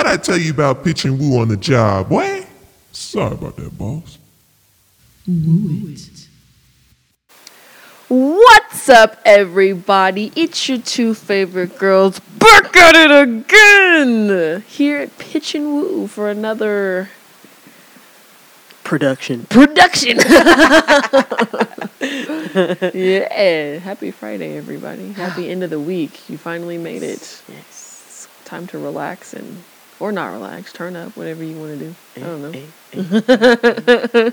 [0.00, 2.46] What I tell you about pitching woo on the job, boy?
[2.90, 4.16] Sorry about that, boss.
[8.08, 10.32] What's up, everybody?
[10.34, 16.30] It's your two favorite girls back at it again here at Pitch and Woo for
[16.30, 17.10] another
[18.82, 19.44] Production.
[19.50, 20.16] production.
[22.94, 25.12] yeah, happy Friday, everybody.
[25.12, 26.30] Happy end of the week.
[26.30, 27.42] You finally made it.
[27.46, 28.28] Yes.
[28.46, 29.62] Time to relax and
[30.00, 31.94] or not relax, turn up, whatever you want to do.
[32.16, 32.50] I don't know.
[32.50, 32.64] Eh,
[32.94, 34.30] eh.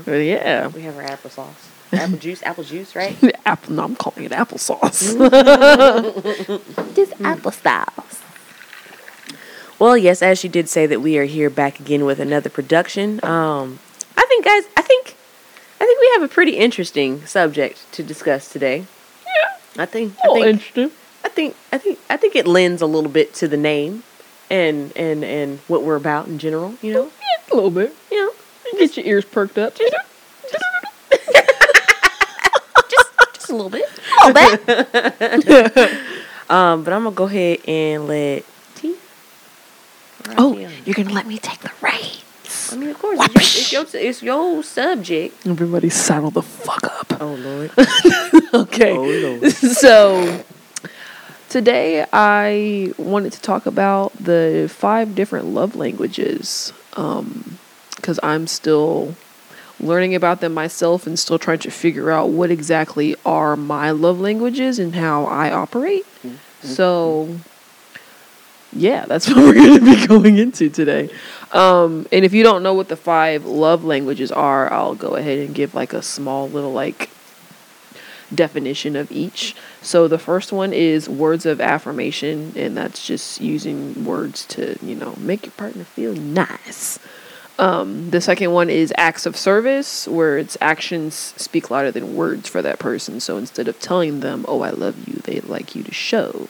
[0.04, 1.68] But yeah, We have our applesauce.
[1.92, 3.16] Apple juice, apple juice, right?
[3.46, 3.74] apple.
[3.74, 5.14] No, I'm calling it applesauce.
[6.94, 8.22] Just applesauce.
[9.78, 13.24] Well, yes, as she did say that we are here back again with another production.
[13.24, 13.78] Um,
[14.16, 15.14] I think, guys, I think,
[15.80, 18.86] I think we have a pretty interesting subject to discuss today.
[19.24, 19.82] Yeah.
[19.82, 20.90] I think, I think, interesting.
[21.24, 24.02] I think, I think, I think it lends a little bit to the name,
[24.50, 26.74] and and and what we're about in general.
[26.82, 27.10] You know,
[27.52, 27.94] A little bit.
[28.10, 28.32] you know,
[28.78, 29.74] Get your ears perked up.
[29.76, 29.92] just
[32.90, 33.84] just, just a little bit,
[34.24, 35.92] a little bit.
[36.50, 38.44] um, but I'm gonna go ahead and let
[38.76, 38.96] T.
[40.36, 42.24] Oh, you're gonna let me take the reins.
[42.72, 45.46] I mean, of course, it's your, it's your, it's your subject.
[45.46, 47.20] Everybody saddle the fuck up.
[47.20, 47.70] Oh Lord.
[48.54, 48.96] Okay.
[48.96, 49.52] Oh, Lord.
[49.52, 50.42] so
[51.48, 56.72] today I wanted to talk about the five different love languages.
[56.94, 57.58] Um,
[58.08, 59.14] because I'm still
[59.78, 64.18] learning about them myself and still trying to figure out what exactly are my love
[64.18, 66.06] languages and how I operate.
[66.62, 67.38] So
[68.72, 71.10] yeah, that's what we're going to be going into today.
[71.52, 75.38] Um, and if you don't know what the five love languages are, I'll go ahead
[75.38, 77.10] and give like a small little like
[78.34, 79.54] definition of each.
[79.80, 84.94] So the first one is words of affirmation, and that's just using words to, you
[84.94, 86.98] know, make your partner feel nice.
[87.58, 92.48] Um, the second one is acts of service, where its actions speak louder than words
[92.48, 93.18] for that person.
[93.20, 96.48] So instead of telling them, "Oh, I love you," they like you to show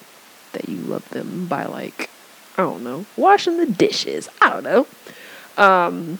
[0.52, 2.10] that you love them by like,
[2.56, 4.28] I don't know, washing the dishes.
[4.40, 4.86] I don't know.
[5.56, 6.18] Um,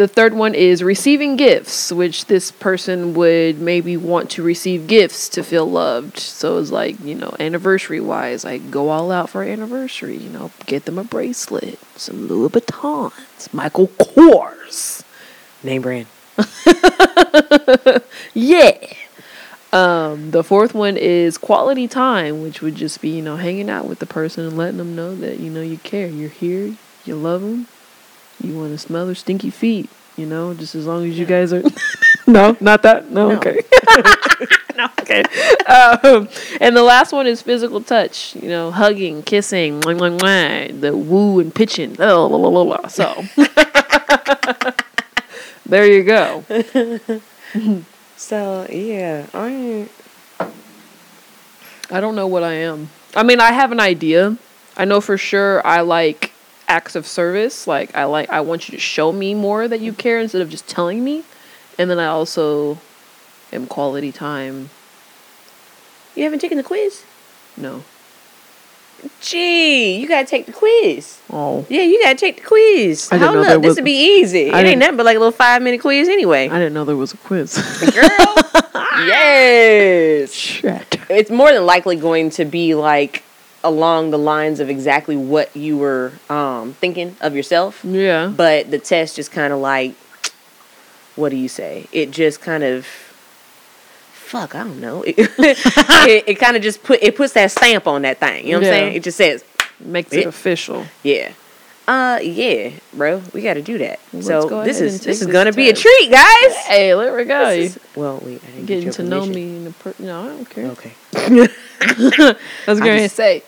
[0.00, 5.28] the third one is receiving gifts, which this person would maybe want to receive gifts
[5.28, 6.18] to feel loved.
[6.18, 10.52] So it's like, you know, anniversary wise, like go all out for anniversary, you know,
[10.64, 15.04] get them a bracelet, some Louis Vuittons, Michael Kors.
[15.62, 16.06] Name brand.
[18.32, 18.78] Yeah.
[19.70, 23.86] Um, the fourth one is quality time, which would just be, you know, hanging out
[23.86, 26.06] with the person and letting them know that, you know, you care.
[26.06, 26.74] You're here,
[27.04, 27.66] you love them,
[28.42, 31.52] you want to smell their stinky feet, you know, just as long as you guys
[31.52, 31.62] are.
[32.26, 33.10] no, not that.
[33.10, 33.36] No, No.
[33.36, 33.60] okay.
[34.76, 35.22] no, okay.
[35.66, 36.28] Um,
[36.60, 40.96] and the last one is physical touch, you know, hugging, kissing, mwah, mwah, mwah, the
[40.96, 41.94] woo and pitching.
[41.94, 42.88] blah, blah, blah, blah, blah.
[42.88, 43.24] So,
[45.66, 46.44] there you go.
[48.16, 49.88] So yeah, I
[51.90, 52.90] I don't know what I am.
[53.16, 54.36] I mean, I have an idea.
[54.76, 56.32] I know for sure I like
[56.70, 57.66] acts of service.
[57.66, 60.48] Like I like I want you to show me more that you care instead of
[60.48, 61.24] just telling me.
[61.78, 62.78] And then I also
[63.52, 64.70] am quality time.
[66.14, 67.04] you haven't taken the quiz.
[67.56, 67.82] No.
[69.22, 71.20] Gee, you gotta take the quiz.
[71.32, 71.64] Oh.
[71.70, 73.08] Yeah, you gotta take the quiz.
[73.10, 74.50] I didn't Hold know up, this would be easy.
[74.50, 76.48] I it ain't nothing but like a little five minute quiz anyway.
[76.48, 77.56] I didn't know there was a quiz.
[77.94, 78.36] Girl,
[79.06, 80.32] yes.
[80.32, 80.98] Shit.
[81.08, 83.24] It's more than likely going to be like
[83.62, 87.84] along the lines of exactly what you were um, thinking of yourself.
[87.84, 88.28] Yeah.
[88.34, 89.94] but the test just kind of like
[91.16, 92.86] what do you say it just kind of
[94.12, 97.86] fuck i don't know it, it, it kind of just put it puts that stamp
[97.86, 98.72] on that thing you know what Yeah.
[98.72, 99.44] i'm saying it just says
[99.80, 100.28] Makes it Yeah.
[100.28, 100.86] official.
[101.02, 101.32] yeah
[101.88, 105.26] uh yeah bro we got to do that so let's go this is this is
[105.26, 107.46] gonna be a treat guys Hey, there we go.
[107.50, 110.22] This is- well wait i didn't get Getting your to know me in per- no,
[110.24, 110.66] I don't care.
[110.66, 110.92] okay
[111.82, 112.36] I
[112.66, 113.42] was I going to say,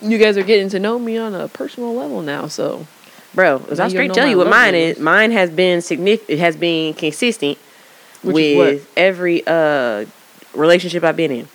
[0.00, 2.86] you guys are getting to know me on a personal level now, so
[3.34, 6.54] bro as you straight tell you what mine is mine has been significant it has
[6.54, 7.58] been consistent
[8.22, 10.04] Which with every uh
[10.54, 11.48] relationship I've been in.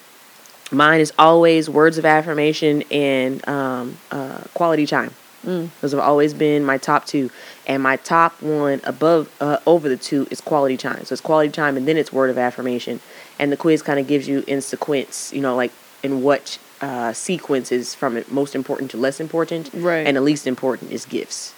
[0.71, 5.12] Mine is always words of affirmation and um, uh, quality time.
[5.45, 5.69] Mm.
[5.81, 7.31] Those have always been my top two,
[7.66, 11.06] and my top one above uh, over the two is quality time.
[11.06, 13.00] So it's quality time, and then it's word of affirmation.
[13.39, 15.71] And the quiz kind of gives you in sequence, you know, like
[16.04, 20.07] in what uh, sequence is from most important to less important, Right.
[20.07, 21.54] And the least important is gifts.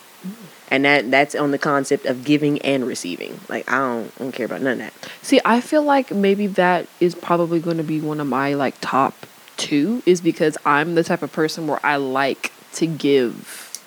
[0.69, 3.39] And that that's on the concept of giving and receiving.
[3.49, 4.93] Like I don't, I don't care about none of that.
[5.21, 8.75] See, I feel like maybe that is probably going to be one of my like
[8.81, 9.25] top
[9.57, 13.79] two is because I'm the type of person where I like to give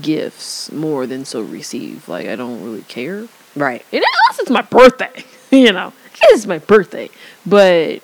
[0.00, 2.08] gifts more than so receive.
[2.08, 3.26] Like I don't really care.
[3.56, 3.84] Right.
[3.92, 7.10] And unless it's my birthday, you know, it's my birthday.
[7.44, 8.02] But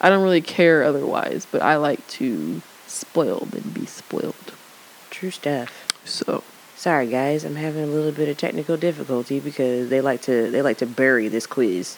[0.00, 1.46] I don't really care otherwise.
[1.50, 4.52] But I like to spoil and be spoiled.
[5.10, 5.86] True stuff.
[6.04, 6.42] So
[6.76, 10.60] Sorry guys, I'm having a little bit of technical difficulty because they like to they
[10.62, 11.96] like to bury this quiz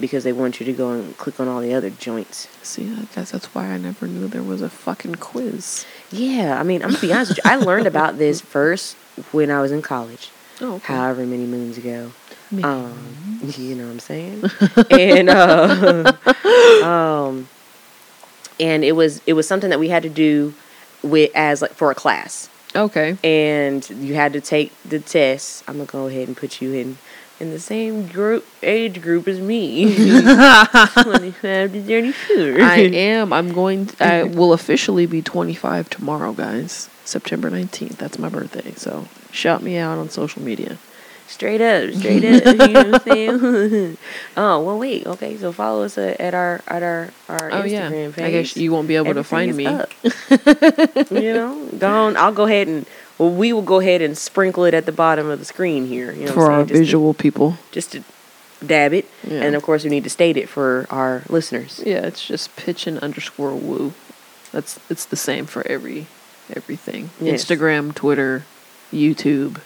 [0.00, 2.48] because they want you to go and click on all the other joints.
[2.62, 5.84] see, I guess that's why I never knew there was a fucking quiz.
[6.10, 7.50] Yeah, I mean, I'm gonna be honest with you.
[7.50, 8.96] I learned about this first
[9.30, 10.30] when I was in college,
[10.60, 10.94] Oh, okay.
[10.94, 12.10] however many moons ago.
[12.52, 14.44] Um, you know what I'm saying?
[14.90, 16.12] and uh,
[16.84, 17.48] um,
[18.60, 20.54] and it was it was something that we had to do
[21.02, 23.16] with as like for a class, okay.
[23.22, 25.64] and you had to take the test.
[25.68, 26.98] I'm gonna go ahead and put you in
[27.40, 29.94] in the same group age group as me.
[29.94, 32.62] 25 to 34.
[32.62, 33.32] I am.
[33.32, 33.86] I'm going.
[33.86, 36.88] To, I will officially be 25 tomorrow, guys.
[37.04, 37.96] September 19th.
[37.96, 38.72] That's my birthday.
[38.76, 40.78] So shout me out on social media.
[41.26, 42.44] Straight up, straight up.
[42.46, 43.98] you know what I'm saying?
[44.36, 45.06] oh well, wait.
[45.06, 47.70] Okay, so follow us uh, at our at our our Oh Instagram
[48.10, 48.14] yeah.
[48.14, 48.24] page.
[48.24, 49.64] I guess you won't be able to find me.
[49.64, 52.16] you know, go on.
[52.16, 52.86] I'll go ahead and
[53.18, 56.12] well, we will go ahead and sprinkle it at the bottom of the screen here.
[56.12, 56.68] You know, for our I'm saying?
[56.68, 57.56] To- visual people.
[57.72, 58.02] just to
[58.64, 59.42] dab it, Yeah.
[59.42, 61.82] and of course we need to state it for our listeners.
[61.84, 63.92] Yeah, it's just pitchin underscore woo.
[64.52, 66.06] That's it's the same for every
[66.54, 67.10] everything.
[67.20, 67.44] Yes.
[67.44, 68.44] Instagram, Twitter,
[68.92, 69.60] YouTube.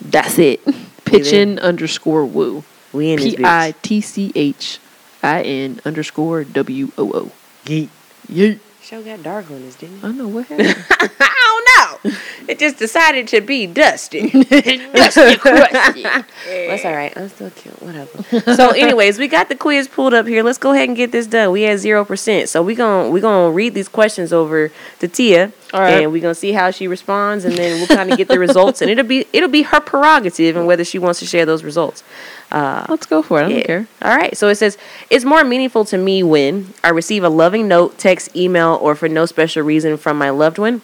[0.00, 0.64] That's it.
[1.04, 2.64] Pitchin underscore woo.
[2.92, 4.78] We in P I T C H
[5.22, 7.32] I N underscore W O O.
[7.64, 7.88] bitch.
[8.28, 8.60] Yeet.
[8.90, 10.04] Show got dark on this, didn't it?
[10.04, 10.84] I know what happened.
[11.20, 12.10] I don't know.
[12.48, 14.30] It just decided to be dusty.
[14.30, 16.02] Dusty crusty.
[16.02, 17.16] That's all right.
[17.16, 17.80] I'm still cute.
[17.80, 18.24] Whatever.
[18.56, 20.42] so, anyways, we got the quiz pulled up here.
[20.42, 21.52] Let's go ahead and get this done.
[21.52, 25.52] We had zero percent, so we gonna we gonna read these questions over to Tia,
[25.72, 26.02] All right.
[26.02, 28.40] and we are gonna see how she responds, and then we'll kind of get the
[28.40, 31.62] results, and it'll be it'll be her prerogative and whether she wants to share those
[31.62, 32.02] results.
[32.50, 33.44] Uh, Let's go for it.
[33.44, 33.64] I don't yeah.
[33.64, 33.88] care.
[34.02, 34.36] All right.
[34.36, 34.76] So it says
[35.08, 39.08] it's more meaningful to me when I receive a loving note, text, email, or for
[39.08, 40.82] no special reason from my loved one,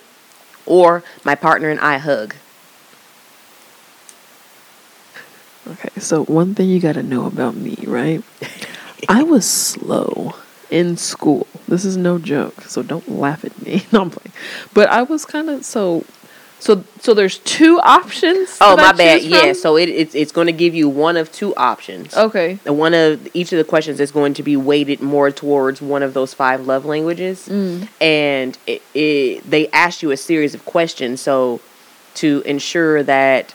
[0.65, 2.35] or my partner and I hug.
[5.69, 8.23] Okay, so one thing you got to know about me, right?
[9.09, 10.35] I was slow
[10.71, 11.47] in school.
[11.67, 13.85] This is no joke, so don't laugh at me.
[13.93, 14.33] No, I'm playing.
[14.75, 16.05] But I was kind of so,
[16.59, 17.15] so so.
[17.15, 18.57] There's two options.
[18.61, 19.23] Oh, that I my bad.
[19.23, 19.53] Yeah.
[19.53, 22.17] So it, it's it's going to give you one of two options.
[22.17, 22.59] Okay.
[22.65, 26.03] And one of each of the questions is going to be weighted more towards one
[26.03, 27.89] of those five love languages, Mm.
[28.01, 31.21] and it, it, they ask you a series of questions.
[31.21, 31.61] So
[32.15, 33.55] to ensure that,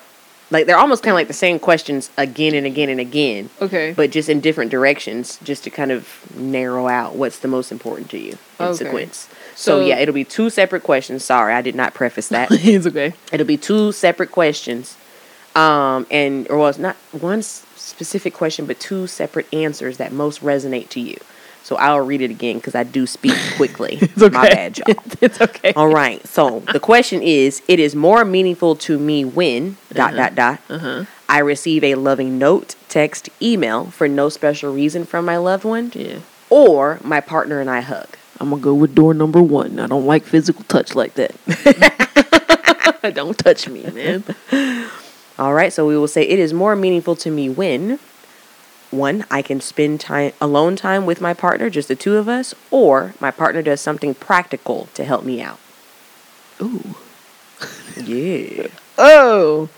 [0.51, 3.93] like, they're almost kind of like the same questions again and again and again, Okay.
[3.97, 6.07] but just in different directions, just to kind of
[6.37, 8.85] narrow out what's the most important to you in Okay.
[8.85, 9.27] sequence.
[9.55, 11.23] So, So- yeah, it'll be two separate questions.
[11.23, 12.49] Sorry, I did not preface that.
[12.51, 13.13] it's okay.
[13.31, 14.95] It'll be two separate questions,
[15.55, 20.41] um, and or well, it's not one specific question, but two separate answers that most
[20.41, 21.17] resonate to you.
[21.63, 23.99] So I'll read it again because I do speak quickly.
[24.01, 24.33] It's okay.
[24.35, 24.95] My bad, y'all.
[25.21, 25.73] it's okay.
[25.73, 26.25] All right.
[26.27, 30.59] So the question is: It is more meaningful to me when dot dot dot.
[30.69, 31.05] Uh-huh.
[31.29, 35.91] I receive a loving note, text, email for no special reason from my loved one,
[35.95, 36.19] Yeah.
[36.49, 38.17] or my partner and I hug.
[38.41, 39.79] I'm gonna go with door number one.
[39.79, 41.31] I don't like physical touch like that.
[43.13, 44.23] don't touch me, man.
[45.37, 47.99] All right, so we will say it is more meaningful to me when
[48.91, 52.53] one, I can spend time alone time with my partner, just the two of us,
[52.69, 55.59] or my partner does something practical to help me out.
[56.61, 56.95] Ooh.
[57.97, 58.67] Yeah.
[59.03, 59.69] Oh.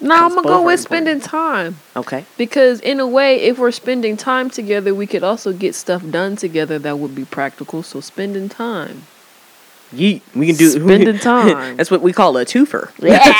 [0.00, 1.78] No, I'm gonna go with spending time.
[1.94, 2.24] Okay.
[2.36, 6.36] Because in a way, if we're spending time together, we could also get stuff done
[6.36, 7.82] together that would be practical.
[7.82, 9.04] So spending time.
[9.94, 10.22] Yeet.
[10.34, 11.76] We can do Spending time.
[11.76, 12.90] That's what we call a twofer.
[12.98, 13.32] Yeah,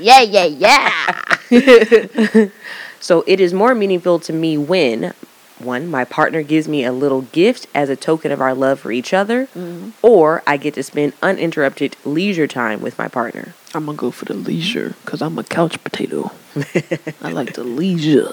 [0.22, 1.24] yeah, yeah.
[1.50, 2.48] Yeah.
[3.00, 5.14] so it is more meaningful to me when
[5.58, 8.90] one, my partner gives me a little gift as a token of our love for
[8.90, 9.90] each other, mm-hmm.
[10.02, 13.54] or I get to spend uninterrupted leisure time with my partner.
[13.74, 16.32] I'm gonna go for the leisure because I'm a couch potato.
[17.22, 18.32] I like the leisure.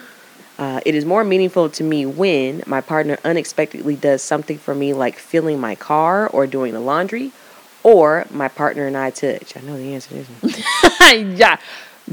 [0.59, 4.93] Uh, it is more meaningful to me when my partner unexpectedly does something for me,
[4.93, 7.31] like filling my car or doing the laundry,
[7.81, 9.57] or my partner and I touch.
[9.57, 10.27] I know the answer to this
[11.09, 11.35] one.
[11.35, 11.57] yeah.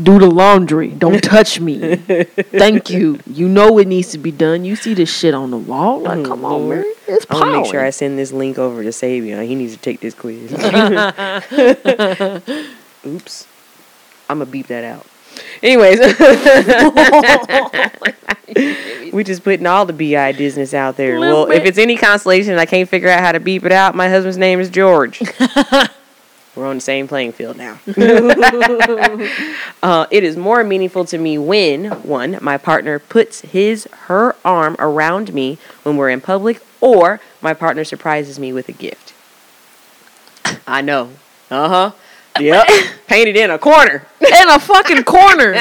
[0.02, 0.88] Do the laundry.
[0.88, 1.96] Don't touch me.
[1.96, 3.20] Thank you.
[3.26, 4.64] You know it needs to be done.
[4.64, 6.00] You see this shit on the wall.
[6.00, 6.84] Like, oh, come on, man.
[7.06, 9.46] It's I'm gonna make sure I send this link over to Savion.
[9.46, 10.52] He needs to take this quiz.
[13.06, 13.46] Oops.
[14.28, 15.06] I'm gonna beep that out.
[15.62, 16.00] Anyways,
[19.12, 21.18] we just putting all the bi business out there.
[21.18, 23.94] Well, if it's any consolation, I can't figure out how to beep it out.
[23.94, 25.22] My husband's name is George.
[26.58, 27.78] We're on the same playing field now.
[29.82, 34.74] uh, it is more meaningful to me when one, my partner puts his her arm
[34.80, 39.14] around me when we're in public, or my partner surprises me with a gift.
[40.66, 41.10] I know.
[41.48, 41.92] Uh huh.
[42.40, 42.66] Yep.
[43.06, 44.06] Painted in a corner.
[44.20, 45.54] in a fucking corner.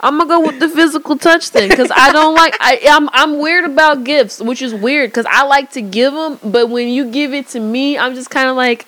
[0.00, 2.54] I'm gonna go with the physical touch thing because I don't like.
[2.60, 6.38] I, I'm I'm weird about gifts, which is weird because I like to give them,
[6.44, 8.86] but when you give it to me, I'm just kind of like,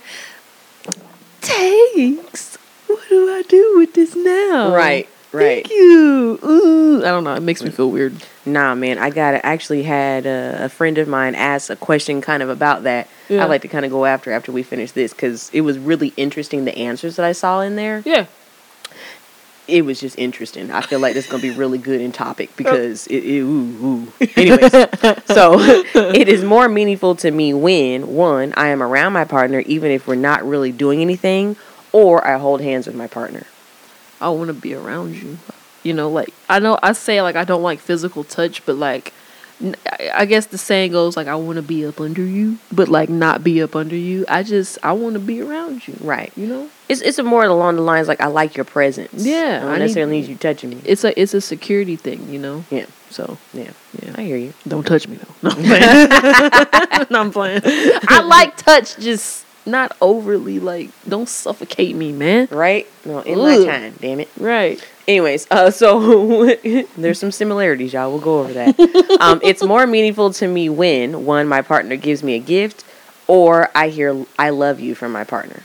[1.49, 2.57] thanks.
[2.87, 4.75] What do I do with this now?
[4.75, 5.09] Right.
[5.31, 5.67] Right.
[5.67, 6.39] Thank you.
[6.43, 7.35] Ooh, I don't know.
[7.35, 8.15] It makes me feel weird.
[8.47, 9.43] Nah, man, I got it.
[9.45, 13.09] Actually, had a, a friend of mine ask a question kind of about that.
[13.29, 13.45] Yeah.
[13.45, 16.15] I like to kind of go after after we finish this because it was really
[16.17, 18.03] interesting the answers that I saw in there.
[18.07, 18.27] Yeah.
[19.69, 20.71] It was just interesting.
[20.71, 22.57] I feel like this is gonna be really good in topic oh.
[22.57, 24.13] because it, it ooh, ooh.
[24.37, 24.73] Anyways,
[25.27, 25.59] so
[25.95, 30.07] it is more meaningful to me when one I am around my partner even if
[30.07, 31.57] we're not really doing anything,
[31.93, 33.45] or I hold hands with my partner.
[34.21, 35.39] I want to be around you.
[35.83, 39.13] You know, like I know I say like I don't like physical touch, but like
[40.15, 43.09] I guess the saying goes like I want to be up under you, but like
[43.09, 44.25] not be up under you.
[44.29, 45.97] I just I want to be around you.
[46.01, 46.33] Right.
[46.37, 49.25] You know, It's it's a more along the lines like I like your presence.
[49.25, 50.81] Yeah, I don't I necessarily need you touching me.
[50.85, 52.29] it's a it's a security thing.
[52.33, 52.87] You know, Yeah.
[53.11, 53.71] so Yeah.
[54.03, 54.15] yeah.
[54.17, 54.55] I hear you.
[54.67, 55.35] Don't touch me though.
[55.43, 57.07] No, I'm playing.
[57.11, 57.61] no, I'm playing.
[57.65, 60.59] I like touch, just not overly.
[60.61, 62.49] Like, don't suffocate me, man.
[62.51, 62.87] Right?
[63.05, 64.31] No, in my time, damn it.
[64.39, 64.83] Right.
[65.07, 66.55] Anyways, uh, so
[66.97, 68.11] there's some similarities, y'all.
[68.11, 69.19] We'll go over that.
[69.21, 72.85] um, it's more meaningful to me when one, my partner gives me a gift,
[73.27, 75.63] or I hear "I love you" from my partner.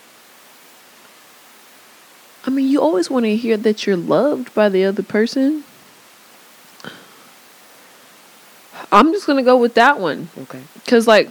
[2.46, 5.64] I mean, you always want to hear that you're loved by the other person.
[8.92, 10.30] I'm just gonna go with that one.
[10.38, 10.62] Okay.
[10.86, 11.30] Cause like,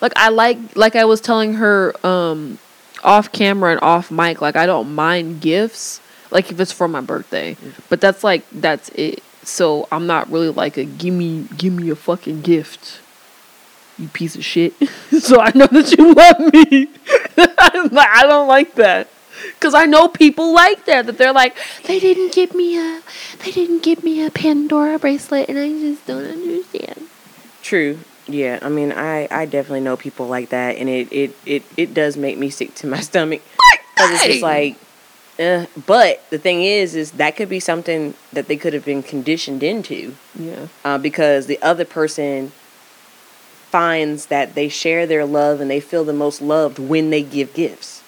[0.00, 2.58] like I like like I was telling her um,
[3.04, 4.40] off camera and off mic.
[4.40, 6.00] Like I don't mind gifts.
[6.30, 7.56] Like if it's for my birthday,
[7.88, 9.22] but that's like that's it.
[9.42, 13.00] So I'm not really like a give me give me a fucking gift.
[13.98, 14.74] You piece of shit.
[15.20, 16.88] so I know that you love me.
[17.92, 19.08] Like, I don't like that.
[19.60, 21.06] Cause I know people like that.
[21.06, 21.54] That they're like,
[21.86, 23.02] they didn't give me a,
[23.44, 27.08] they didn't give me a Pandora bracelet, and I just don't understand.
[27.62, 27.98] True.
[28.26, 28.58] Yeah.
[28.62, 32.16] I mean, I I definitely know people like that, and it it it it does
[32.16, 33.42] make me sick to my stomach.
[33.94, 34.76] Because it's just like,
[35.38, 39.02] uh, but the thing is, is that could be something that they could have been
[39.02, 40.16] conditioned into.
[40.34, 40.68] Yeah.
[40.86, 42.52] uh, because the other person
[43.70, 47.54] finds that they share their love and they feel the most loved when they give
[47.54, 47.99] gifts.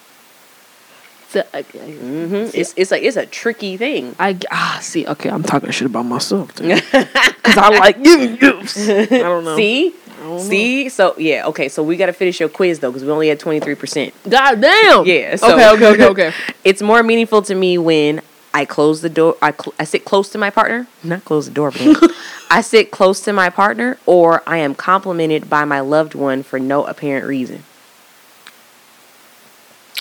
[1.33, 4.15] So, I, hmm It's it's like it's a tricky thing.
[4.19, 5.07] I ah see.
[5.07, 8.77] Okay, I'm talking shit about myself because I like giving gifts.
[8.87, 9.55] I don't know.
[9.57, 10.37] See, don't know.
[10.37, 10.89] see.
[10.89, 11.69] So yeah, okay.
[11.69, 14.13] So we got to finish your quiz though because we only had twenty three percent.
[14.29, 15.05] God damn.
[15.07, 15.35] Yeah.
[15.37, 15.69] So okay.
[15.69, 15.87] Okay.
[15.87, 16.05] Okay.
[16.05, 16.33] Okay.
[16.63, 18.21] it's more meaningful to me when
[18.53, 19.35] I close the door.
[19.41, 20.87] I cl- I sit close to my partner.
[21.03, 22.11] Not close the door, but
[22.51, 26.59] I sit close to my partner, or I am complimented by my loved one for
[26.59, 27.63] no apparent reason.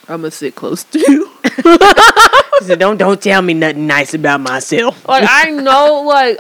[0.09, 1.30] I'm gonna sit close to you.
[2.62, 5.06] So don't don't tell me nothing nice about myself.
[5.09, 6.38] like I know, like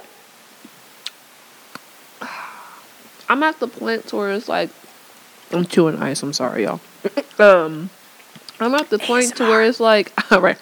[3.28, 4.70] I'm at the point where it's like
[5.52, 6.22] I'm chewing ice.
[6.22, 6.80] I'm sorry, y'all.
[7.38, 7.90] Um,
[8.60, 10.58] I'm at the point to where it's like, all right.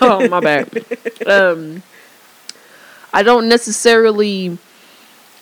[0.00, 0.84] oh my bad.
[1.26, 1.82] Um,
[3.12, 4.56] I don't necessarily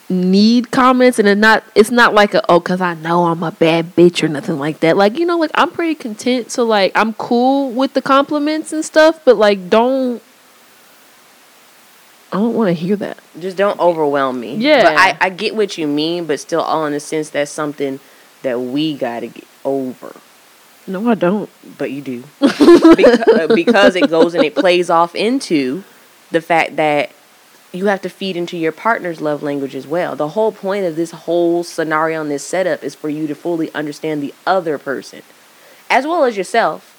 [0.08, 1.64] need comments, and it's not.
[1.74, 4.80] It's not like a oh, cause I know I'm a bad bitch or nothing like
[4.80, 4.96] that.
[4.96, 6.50] Like you know, like I'm pretty content.
[6.50, 10.22] So like I'm cool with the compliments and stuff, but like don't.
[12.32, 13.18] I don't want to hear that.
[13.38, 14.56] just don't overwhelm me.
[14.56, 14.82] Yeah.
[14.82, 18.00] But I, I get what you mean, but still all in the sense that's something
[18.42, 20.16] that we gotta get over.
[20.86, 21.48] No, I don't.
[21.78, 22.24] But you do.
[22.40, 25.84] because, because it goes and it plays off into
[26.30, 27.10] the fact that
[27.74, 30.14] you have to feed into your partner's love language as well.
[30.16, 33.72] The whole point of this whole scenario and this setup is for you to fully
[33.74, 35.22] understand the other person
[35.90, 36.90] as well as yourself.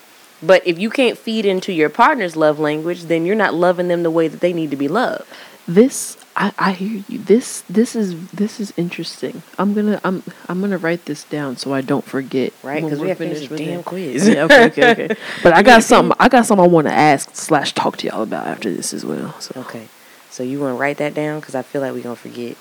[0.43, 4.03] But if you can't feed into your partner's love language, then you're not loving them
[4.03, 5.25] the way that they need to be loved.
[5.67, 7.17] This I, I hear you.
[7.19, 9.41] This this is this is interesting.
[9.57, 12.53] I'm gonna I'm I'm gonna write this down so I don't forget.
[12.61, 12.83] Right?
[12.83, 13.85] when Because we we're have to finish this with damn it.
[13.85, 14.27] quiz.
[14.27, 15.15] Yeah, okay, okay, okay.
[15.43, 16.15] But I got something.
[16.19, 19.05] I got something I want to ask slash talk to y'all about after this as
[19.05, 19.39] well.
[19.39, 19.87] So Okay.
[20.35, 22.57] So you want to write that down because I feel like we're gonna forget.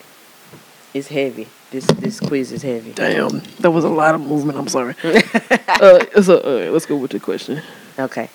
[0.95, 1.49] It's heavy.
[1.73, 2.93] This this quiz is heavy.
[2.93, 4.57] damn, that was a lot of movement.
[4.57, 4.95] I'm sorry.
[5.03, 7.63] uh, so uh, let's go with the question.
[7.99, 8.31] Okay.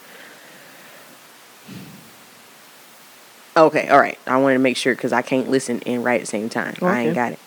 [3.56, 3.88] Okay.
[3.88, 4.20] All right.
[4.28, 6.76] I wanted to make sure because I can't listen and write at the same time.
[6.82, 7.40] I ain't got it.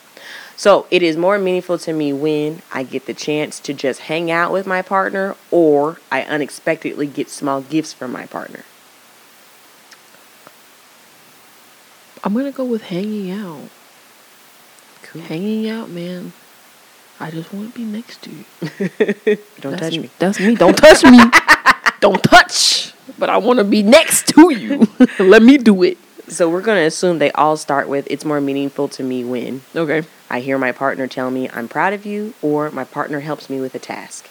[0.55, 4.31] So it is more meaningful to me when I get the chance to just hang
[4.31, 8.63] out with my partner or I unexpectedly get small gifts from my partner.
[12.23, 13.69] I'm gonna go with hanging out.
[15.03, 15.21] Cool.
[15.23, 16.33] Hanging out, man.
[17.19, 19.37] I just want to be next to you.
[19.61, 20.09] Don't touch me.
[20.19, 20.55] That's me.
[20.55, 21.19] Don't touch me.
[21.99, 22.93] Don't touch.
[23.19, 24.87] But I want to be next to you.
[25.19, 25.97] Let me do it.
[26.27, 30.07] So we're to assume they all start with it's more meaningful to me when Okay.
[30.29, 33.59] I hear my partner tell me I'm proud of you or my partner helps me
[33.61, 34.29] with a task.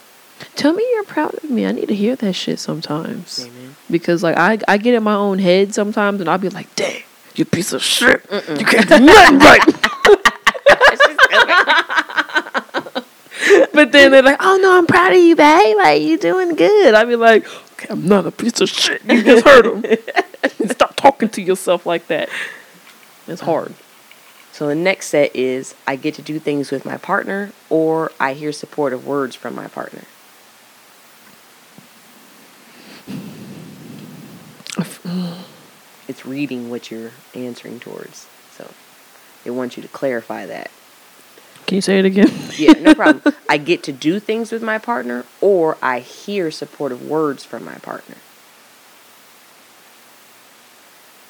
[0.55, 1.65] Tell me you're proud of me.
[1.65, 3.45] I need to hear that shit sometimes.
[3.45, 3.75] Amen.
[3.89, 6.92] Because like I I get in my own head sometimes and I'll be like, dang,
[7.35, 8.25] you piece of shit.
[8.31, 9.65] You can't do nothing right.
[13.73, 15.77] but then they're like, oh no, I'm proud of you, babe.
[15.77, 16.93] Like you doing good.
[16.93, 19.03] I'd be like, okay, I'm not a piece of shit.
[19.05, 19.83] You just heard him.
[20.69, 22.29] Stop talking to yourself like that.
[23.27, 23.73] It's hard.
[24.51, 28.33] So the next set is I get to do things with my partner or I
[28.33, 30.03] hear supportive words from my partner.
[36.13, 38.27] It's reading what you're answering towards.
[38.51, 38.69] So
[39.43, 40.69] they want you to clarify that.
[41.65, 42.31] Can you say it again?
[42.55, 43.33] Yeah, no problem.
[43.49, 47.79] I get to do things with my partner or I hear supportive words from my
[47.79, 48.17] partner.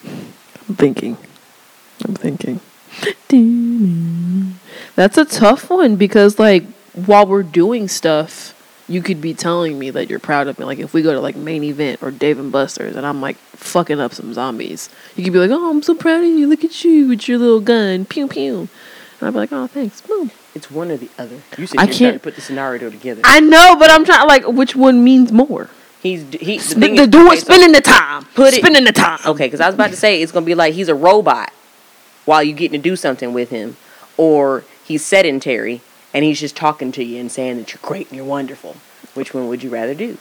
[0.04, 1.16] I'm thinking.
[2.04, 2.60] I'm thinking.
[4.96, 8.54] That's a tough one because, like, while we're doing stuff,
[8.88, 10.66] you could be telling me that you're proud of me.
[10.66, 13.38] Like, if we go to like main event or Dave and Buster's and I'm like
[13.38, 16.48] fucking up some zombies, you could be like, "Oh, I'm so proud of you.
[16.48, 18.68] Look at you with your little gun, pew pew."
[19.20, 20.32] And I'd be like, "Oh, thanks." Boom.
[20.56, 21.38] It's one or the other.
[21.58, 23.22] You said I you're trying to can't- put the scenario together.
[23.24, 25.70] I know, but I'm trying like which one means more.
[26.02, 26.58] He's he.
[26.58, 28.26] The Spin, the doing okay, so- spending the time.
[28.36, 29.20] Put it- spending the time.
[29.26, 31.54] Okay, because I was about to say it's gonna be like he's a robot
[32.26, 33.78] while you getting to do something with him,
[34.18, 35.82] or he's sedentary
[36.14, 38.76] and he's just talking to you and saying that you're great and you're wonderful.
[39.14, 40.18] Which one would you rather do?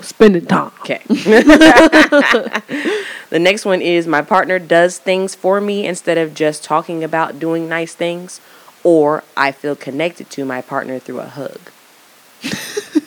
[0.00, 0.72] Spending time.
[0.80, 1.02] Okay.
[1.08, 3.04] the
[3.38, 7.68] next one is my partner does things for me instead of just talking about doing
[7.68, 8.40] nice things,
[8.82, 11.60] or I feel connected to my partner through a hug.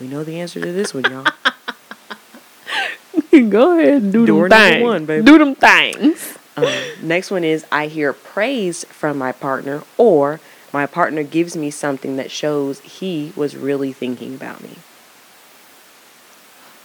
[0.00, 1.26] we know the answer to this one, y'all.
[3.48, 4.84] Go ahead and do Door them things.
[4.84, 5.24] one, baby.
[5.24, 6.37] Do them things.
[6.58, 10.40] Um, next one is I hear praise from my partner, or
[10.72, 14.70] my partner gives me something that shows he was really thinking about me.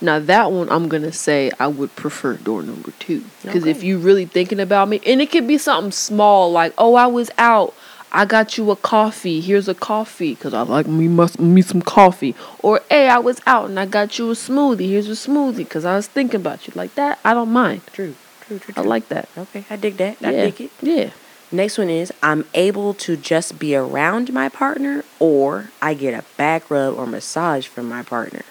[0.02, 3.88] Now that one, I'm gonna say I would prefer door number two because if Okay.
[3.88, 7.32] you really thinking about me, and it could be something small like, oh, I was
[7.38, 7.74] out,
[8.12, 9.40] I got you a coffee.
[9.42, 12.36] Here's a coffee because I like me must me some coffee.
[12.60, 14.90] Or hey, I was out and I got you a smoothie.
[14.90, 17.20] Here's a smoothie because I was thinking about you like that.
[17.24, 17.82] I don't mind.
[17.92, 18.16] True,
[18.48, 19.30] true, true, I like that.
[19.38, 20.18] Okay, I dig that.
[20.22, 20.44] I yeah.
[20.46, 20.72] dig it.
[20.82, 21.10] Yeah.
[21.52, 26.24] Next one is I'm able to just be around my partner, or I get a
[26.36, 28.42] back rub or massage from my partner.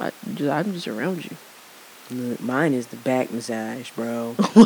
[0.00, 1.36] I, I'm just around you.
[2.10, 4.36] Look, mine is the back massage, bro.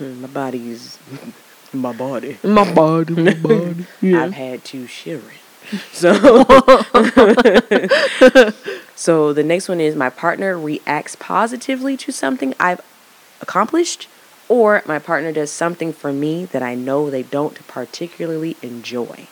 [0.00, 0.98] my body is
[1.72, 2.38] my body.
[2.44, 3.86] My body, my body.
[4.00, 4.22] Yeah.
[4.22, 5.38] I've had two shivering.
[5.90, 6.14] So,
[8.94, 12.80] so the next one is my partner reacts positively to something I've
[13.40, 14.08] accomplished,
[14.48, 19.26] or my partner does something for me that I know they don't particularly enjoy.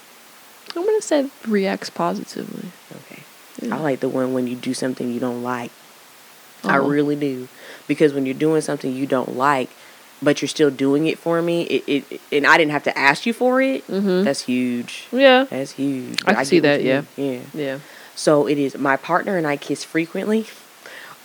[0.77, 2.71] I'm gonna say reacts positively.
[2.95, 3.23] Okay.
[3.63, 3.77] Yeah.
[3.77, 5.71] I like the one when you do something you don't like.
[6.65, 6.87] I Oh.
[6.89, 7.49] really do.
[7.87, 9.71] Because when you're doing something you don't like,
[10.23, 13.27] but you're still doing it for me, it, it and I didn't have to ask
[13.27, 14.25] you for it, Mhm.
[14.25, 15.05] that's huge.
[15.13, 15.45] Yeah.
[15.51, 16.21] That's huge.
[16.27, 17.03] I can see that, yeah.
[17.17, 17.43] mean.
[17.55, 17.61] Yeah.
[17.63, 17.79] Yeah.
[18.17, 20.47] So it is my partner and I kiss frequently,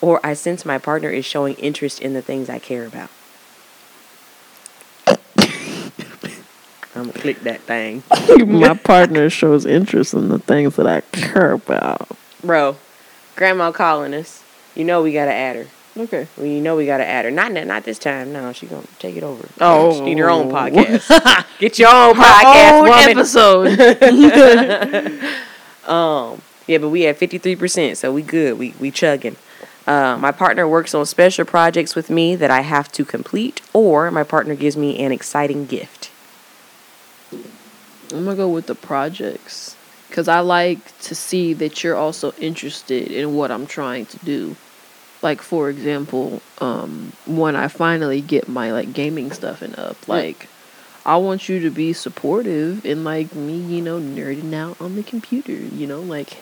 [0.02, 3.10] or I sense my partner is showing interest in the things I care about.
[6.96, 8.04] I'm gonna click that thing.
[8.60, 12.08] My partner shows interest in the things that I care about.
[12.44, 12.78] Bro,
[13.36, 14.44] grandma calling us.
[14.76, 15.68] You know we gotta add her.
[15.98, 16.28] Okay.
[16.38, 17.32] Well, you know we gotta add her.
[17.32, 18.32] Not not this time.
[18.34, 19.48] No, she gonna take it over.
[19.62, 19.94] Oh.
[19.94, 21.46] she need her own podcast.
[21.60, 23.10] Get your own podcast, woman.
[23.10, 23.80] episode.
[25.90, 28.60] Um, yeah, but we at fifty three percent, so we good.
[28.60, 29.38] We we chugging.
[29.88, 34.12] Uh, my partner works on special projects with me that I have to complete, or
[34.12, 36.12] my partner gives me an exciting gift.
[38.12, 39.76] I'm gonna go with the projects
[40.08, 44.56] because I like to see that you're also interested in what I'm trying to do.
[45.22, 50.48] Like for example, um, when I finally get my like gaming stuff and up, like
[51.06, 55.04] I want you to be supportive in like me, you know, nerding out on the
[55.04, 55.54] computer.
[55.54, 56.38] You know, like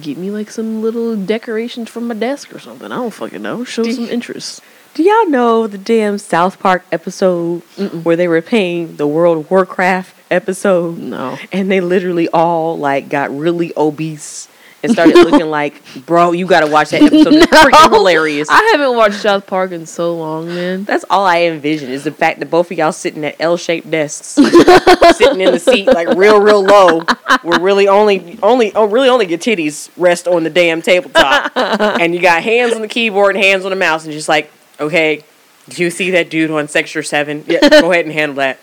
[0.00, 2.90] get me like some little decorations from my desk or something.
[2.90, 3.64] I don't fucking know.
[3.64, 4.60] Show some interest.
[4.94, 7.60] Do y'all know the damn South Park episode
[8.04, 10.98] where they were paying the World of Warcraft episode?
[10.98, 11.36] No.
[11.52, 14.48] And they literally all like got really obese
[14.84, 17.32] and started looking like, bro, you gotta watch that episode.
[17.32, 18.48] It's freaking hilarious.
[18.50, 20.84] I haven't watched South Park in so long, man.
[20.84, 24.26] That's all I envision is the fact that both of y'all sitting at L-shaped desks,
[25.16, 27.00] sitting in the seat like real, real low,
[27.42, 32.14] where really only, only, oh, really only your titties rest on the damn tabletop, and
[32.14, 35.24] you got hands on the keyboard and hands on the mouse, and just like, okay,
[35.68, 37.44] do you see that dude on Sector Seven?
[37.46, 38.58] Yeah, go ahead and handle that.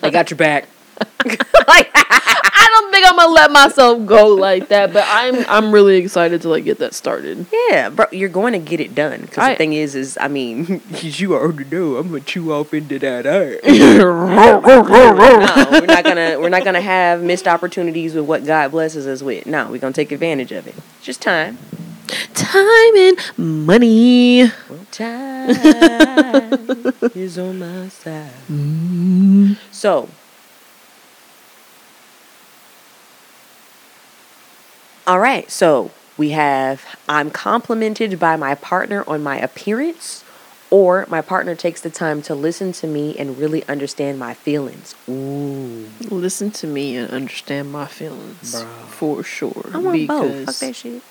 [0.02, 0.68] I got your back.
[1.68, 5.96] like, I don't think I'm gonna let myself go like that, but I'm I'm really
[5.96, 7.46] excited to like get that started.
[7.70, 9.22] yeah, bro, you're going to get it done.
[9.22, 12.72] Because I- the thing is, is I mean, you already know I'm gonna chew off
[12.74, 13.58] into that eye.
[13.68, 19.22] no, we're not gonna we're not gonna have missed opportunities with what God blesses us
[19.22, 19.46] with.
[19.46, 20.74] No, we're gonna take advantage of it.
[20.96, 21.58] It's just time.
[22.34, 24.44] Time and money.
[24.68, 25.50] Well, time
[27.14, 28.30] is on my side.
[28.50, 29.56] Mm.
[29.70, 30.08] So,
[35.06, 35.50] all right.
[35.50, 40.24] So we have I'm complimented by my partner on my appearance,
[40.70, 44.94] or my partner takes the time to listen to me and really understand my feelings.
[45.08, 45.88] Ooh.
[46.10, 48.70] Listen to me and understand my feelings Bro.
[48.88, 49.70] for sure.
[49.72, 50.44] I want both.
[50.46, 51.02] Fuck because that shit.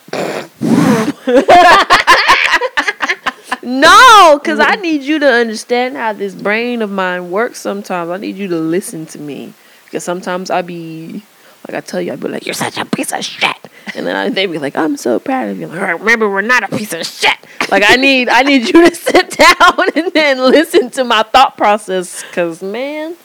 [3.63, 7.60] no, because I need you to understand how this brain of mine works.
[7.60, 9.53] Sometimes I need you to listen to me
[9.86, 11.23] because sometimes I be
[11.67, 13.56] like I tell you, I'd be like, "You're such a piece of shit,"
[13.95, 16.30] and then I, they be like, "I'm so proud of you." Like, "All right, remember,
[16.30, 17.38] we're not a piece of shit.
[17.69, 21.58] Like I need I need you to sit down and then listen to my thought
[21.58, 23.15] process because man,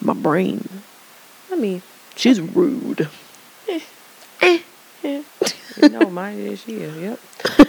[0.00, 0.68] my brain,
[1.50, 1.82] I mean,
[2.16, 3.08] she's rude.
[3.68, 3.80] Eh,
[4.42, 4.58] eh,
[5.04, 5.22] eh.
[5.82, 6.90] you know, mine is here.
[6.90, 7.20] Yep.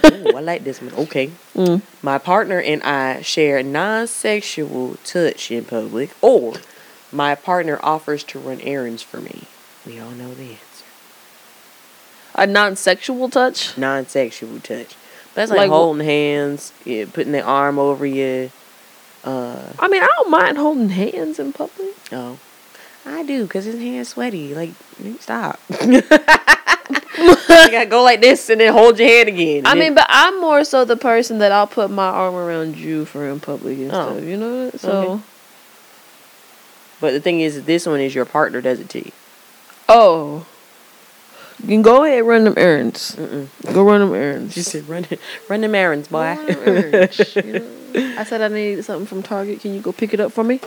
[0.06, 0.94] Ooh, I like this one.
[0.94, 1.32] Okay.
[1.56, 1.82] Mm.
[2.02, 6.56] My partner and I share non-sexual touch in public, or
[7.12, 9.44] my partner offers to run errands for me.
[9.86, 10.86] We all know the answer.
[12.36, 13.78] A non-sexual touch.
[13.78, 14.96] Non-sexual touch.
[15.34, 18.52] That's like, Like wh- holding hands, yeah, putting their arm over you.
[19.24, 21.90] Uh, I mean, I don't mind holding hands in public.
[22.12, 22.38] oh,
[23.06, 24.54] I do, cause his hands sweaty.
[24.56, 24.72] Like,
[25.20, 25.60] stop.
[25.82, 26.02] you
[27.20, 29.66] gotta go like this and then hold your hand again.
[29.66, 33.06] I mean, but I'm more so the person that I'll put my arm around you
[33.06, 34.12] for in public and Oh.
[34.16, 34.24] stuff.
[34.24, 35.22] You know, so Okay.
[37.00, 39.12] but the thing is, this one is your partner does it to you.
[39.92, 40.46] Oh,
[41.62, 43.16] you can go ahead and run them errands.
[43.16, 43.48] Mm-mm.
[43.74, 44.54] Go run them errands.
[44.54, 45.06] She said, "Run,
[45.50, 48.18] run them errands, boy." run them errands, you know?
[48.18, 49.60] I said I needed something from Target.
[49.60, 50.60] Can you go pick it up for me?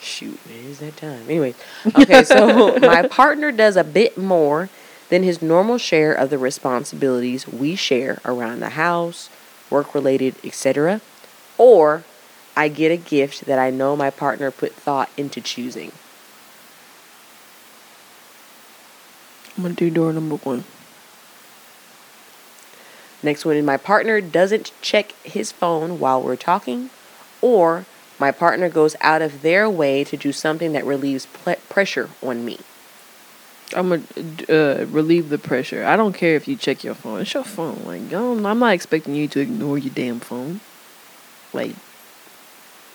[0.00, 1.22] Shoot, man, it's that time.
[1.28, 1.54] Anyway,
[1.86, 4.68] okay, so my partner does a bit more
[5.08, 9.28] than his normal share of the responsibilities we share around the house,
[9.70, 11.00] work related, etc.
[11.58, 12.04] Or
[12.56, 15.92] I get a gift that I know my partner put thought into choosing.
[19.58, 20.62] I'm gonna do door number one.
[23.24, 26.90] Next one is my partner doesn't check his phone while we're talking,
[27.42, 27.84] or
[28.20, 32.44] my partner goes out of their way to do something that relieves ple- pressure on
[32.44, 32.60] me.
[33.74, 34.02] I'm gonna
[34.48, 35.84] uh, relieve the pressure.
[35.84, 37.20] I don't care if you check your phone.
[37.22, 37.82] It's your phone.
[37.84, 40.60] Like, I'm not expecting you to ignore your damn phone.
[41.52, 41.74] Like,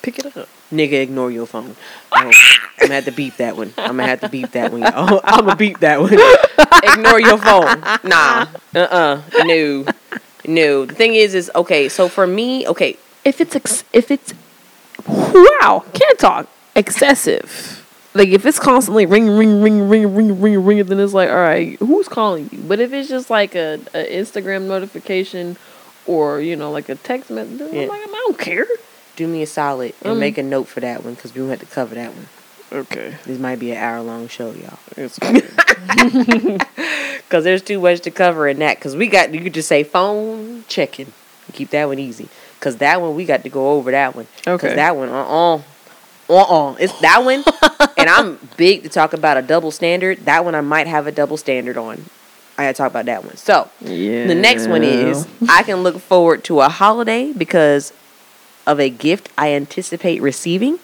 [0.02, 0.48] pick it up.
[0.74, 1.76] Nigga, ignore your phone.
[2.12, 2.32] I'm
[2.80, 3.74] gonna have to beep that one.
[3.78, 4.82] I'm gonna have to beep that one.
[4.82, 5.22] y'all.
[5.24, 6.14] I'm gonna beep that one.
[6.94, 7.80] ignore your phone.
[8.04, 8.48] Nah.
[8.74, 8.80] Uh.
[8.80, 9.86] uh No.
[10.48, 10.86] No.
[10.86, 11.88] The thing is, is okay.
[11.90, 12.98] So for me, okay.
[13.24, 14.34] if it's ex- if it's
[15.08, 20.84] wow can't talk excessive like if it's constantly ring ring ring ring ring ring ring
[20.86, 24.06] then it's like all right who's calling you but if it's just like a, a
[24.22, 25.58] instagram notification
[26.06, 27.84] or you know like a text message Yeah.
[27.84, 28.66] I'm like i don't care
[29.16, 30.20] Do me a solid and Mm.
[30.20, 32.28] make a note for that one because we have to cover that one.
[32.72, 34.80] okay This might be an hour long show, y'all.
[34.98, 35.20] it's.
[35.84, 38.78] Because there's too much to cover in that.
[38.78, 41.12] Because we got, you could just say phone checking.
[41.52, 42.30] Keep that one easy.
[42.60, 44.28] Because that one, we got to go over that one.
[44.48, 44.56] Okay.
[44.56, 45.62] Because that one, uh uh
[46.30, 46.76] Uh uh.
[46.80, 47.44] It's that one.
[47.98, 50.26] and I'm big to talk about a double standard.
[50.26, 52.06] That one, I might have a double standard on.
[52.58, 53.36] I got to talk about that one.
[53.36, 57.92] So, yeah the next one is I can look forward to a holiday because
[58.66, 60.80] of a gift I anticipate receiving,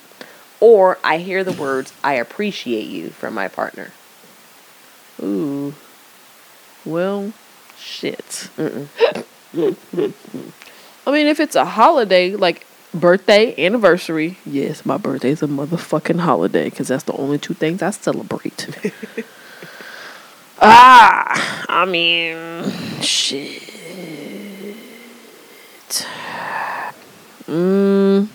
[0.60, 3.92] or I hear the words "I appreciate you" from my partner.
[5.22, 5.74] ooh
[6.86, 7.34] well
[7.78, 8.50] shit
[11.10, 16.20] I mean, if it's a holiday, like birthday, anniversary, yes, my birthday is a motherfucking
[16.20, 18.70] holiday because that's the only two things I celebrate.
[20.62, 23.64] ah, I mean, shit.
[27.50, 28.28] Mm,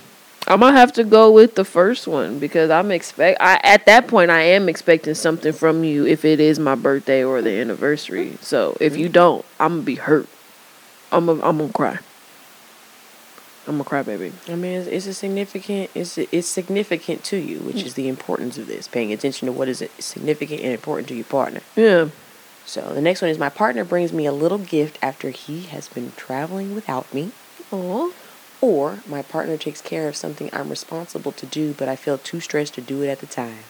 [0.48, 3.40] I'm gonna have to go with the first one because I'm expect.
[3.40, 7.22] I at that point I am expecting something from you if it is my birthday
[7.22, 8.37] or the anniversary.
[8.40, 10.29] So if you don't, I'm gonna be hurt.
[11.12, 11.98] I'm gonna, I'm gonna cry.
[13.68, 14.33] I'm gonna cry, baby.
[14.48, 15.90] I mean, it's, it's a significant.
[15.94, 18.88] It's it's significant to you, which is the importance of this.
[18.88, 21.61] Paying attention to what is significant and important to your partner.
[21.77, 22.09] Yeah.
[22.66, 25.88] So the next one is my partner brings me a little gift after he has
[25.88, 27.31] been traveling without me.
[27.70, 28.11] Aw.
[28.60, 32.40] Or my partner takes care of something I'm responsible to do, but I feel too
[32.40, 33.64] stressed to do it at the time.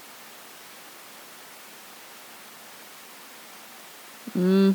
[4.36, 4.74] Mm.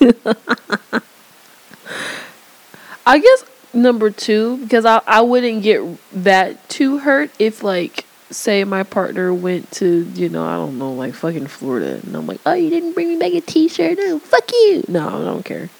[3.06, 8.64] I guess number two because I I wouldn't get that too hurt if like say
[8.64, 12.40] my partner went to you know I don't know like fucking Florida and I'm like
[12.46, 13.98] oh you didn't bring me back a T-shirt.
[13.98, 14.84] No fuck you.
[14.88, 15.70] No I don't care.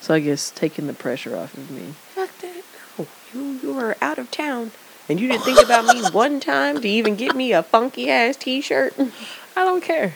[0.00, 1.94] So I guess taking the pressure off of me.
[2.14, 2.62] Fuck that.
[2.98, 4.70] No, you you were out of town,
[5.08, 8.36] and you didn't think about me one time to even get me a funky ass
[8.36, 8.94] T-shirt.
[9.56, 10.14] I don't care.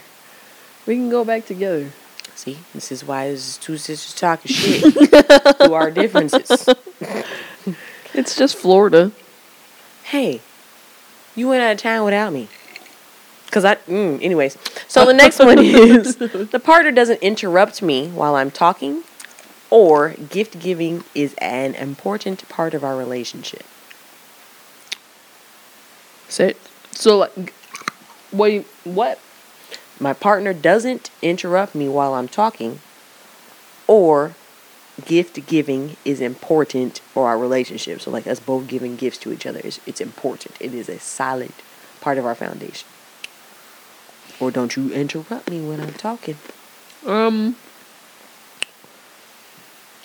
[0.87, 1.91] We can go back together.
[2.35, 4.95] See, this is why this is two sisters talking shit.
[5.59, 6.69] Through our differences.
[8.15, 9.13] it's just Florida.
[10.05, 10.41] Hey,
[11.41, 12.49] you went out of town without me.
[13.51, 14.57] Cause I, mm, anyways.
[14.87, 19.03] So the next one is the partner doesn't interrupt me while I'm talking,
[19.71, 23.65] or gift giving is an important part of our relationship.
[26.29, 26.55] Say
[26.93, 27.53] so like
[28.31, 29.19] what you, what
[29.99, 32.81] My partner doesn't interrupt me while I'm talking,
[33.87, 34.35] or
[35.07, 38.01] gift giving is important for our relationship.
[38.01, 40.55] So like us both giving gifts to each other is it's important.
[40.61, 41.53] It is a solid
[42.01, 42.87] part of our foundation.
[44.39, 46.37] Or don't you interrupt me when I'm talking.
[47.07, 47.57] um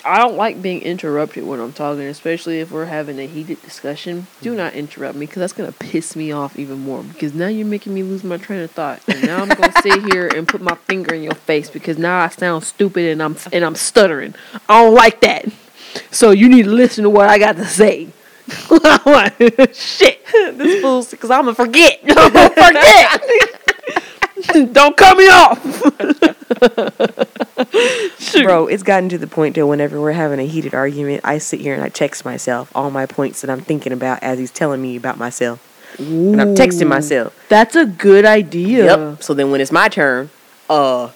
[0.06, 4.28] I don't like being interrupted when I'm talking, especially if we're having a heated discussion.
[4.40, 4.58] Do mm-hmm.
[4.58, 7.02] not interrupt me because that's gonna piss me off even more.
[7.02, 10.04] Because now you're making me lose my train of thought, and now I'm gonna sit
[10.12, 13.36] here and put my finger in your face because now I sound stupid and I'm
[13.52, 14.34] and I'm stuttering.
[14.68, 15.46] I don't like that.
[16.10, 18.08] So you need to listen to what I got to say.
[19.72, 20.24] Shit,
[20.56, 22.00] this fool's because I'm gonna forget.
[22.08, 23.55] I'm gonna forget.
[24.72, 25.62] don't cut me off.
[28.42, 31.60] Bro, it's gotten to the point that whenever we're having a heated argument, I sit
[31.60, 34.82] here and I text myself all my points that I'm thinking about as he's telling
[34.82, 35.62] me about myself.
[35.98, 37.34] And I'm texting myself.
[37.48, 38.84] That's a good idea.
[38.84, 39.22] Yep.
[39.22, 40.30] So then when it's my turn,
[40.68, 41.10] uh,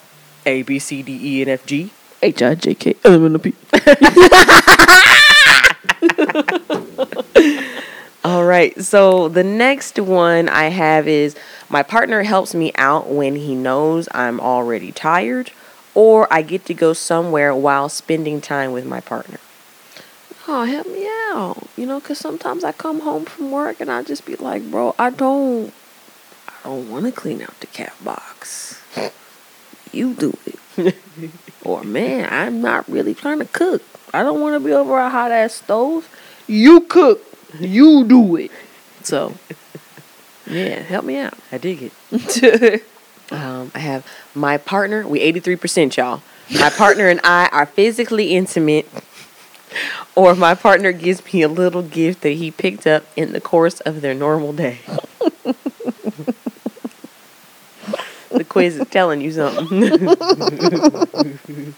[0.47, 1.91] A, B, C, D, E, and F, G.
[2.23, 3.55] H I J K L M N O P.
[8.23, 8.79] All right.
[8.83, 11.35] So the next one I have is
[11.71, 15.53] my partner helps me out when he knows I'm already tired,
[15.95, 19.39] or I get to go somewhere while spending time with my partner.
[20.47, 21.69] Oh, help me out.
[21.77, 24.95] You know, because sometimes I come home from work and I just be like, bro,
[24.99, 25.73] I don't,
[26.49, 28.83] I don't want to clean out the cat box.
[29.93, 30.97] You do it.
[31.65, 33.83] or, man, I'm not really trying to cook.
[34.13, 36.09] I don't want to be over a hot ass stove.
[36.47, 37.23] You cook.
[37.59, 38.51] You do it.
[39.03, 39.35] So,
[40.47, 41.35] yeah, help me out.
[41.51, 42.85] I dig it.
[43.33, 45.07] Um, I have my partner.
[45.07, 46.21] We eighty three percent, y'all.
[46.53, 48.89] My partner and I are physically intimate,
[50.17, 53.79] or my partner gives me a little gift that he picked up in the course
[53.81, 54.79] of their normal day.
[58.31, 60.17] the quiz is telling you something.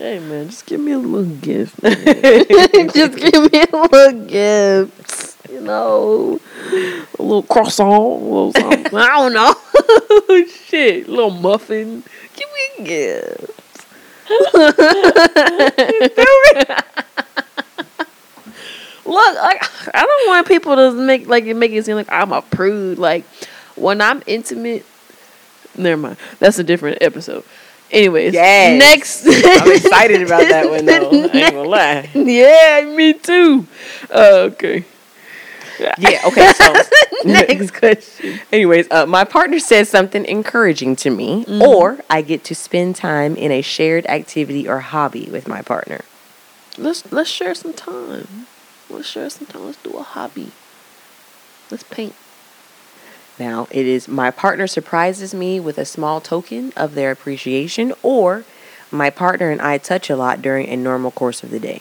[0.00, 1.78] Hey man, just give me a little gift.
[1.82, 5.36] just give me a little gift.
[5.50, 6.40] You know,
[7.18, 8.94] a little croissant, a little something.
[8.94, 10.46] I don't know.
[10.46, 12.02] Shit, a little muffin.
[12.34, 13.40] Give me a gift.
[19.04, 22.40] Look, like I don't want people to make like make it seem like I'm a
[22.40, 22.96] prude.
[22.96, 23.26] Like
[23.76, 24.86] when I'm intimate,
[25.76, 26.16] never mind.
[26.38, 27.44] That's a different episode.
[27.90, 28.78] Anyways, Yes.
[28.78, 29.26] next.
[29.26, 31.10] I'm excited about that one though.
[31.32, 32.10] I ain't gonna lie.
[32.14, 33.66] yeah, me too.
[34.10, 34.84] Uh, okay.
[35.98, 36.20] Yeah.
[36.26, 36.52] Okay.
[36.52, 36.74] So.
[37.24, 38.38] Next question.
[38.52, 43.34] Anyways, uh, my partner says something encouraging to me, or I get to spend time
[43.36, 46.02] in a shared activity or hobby with my partner.
[46.78, 48.46] Let's let's share some time.
[48.88, 49.64] Let's share some time.
[49.66, 50.52] Let's do a hobby.
[51.70, 52.14] Let's paint.
[53.40, 58.44] Now, it is my partner surprises me with a small token of their appreciation, or
[58.90, 61.80] my partner and I touch a lot during a normal course of the day.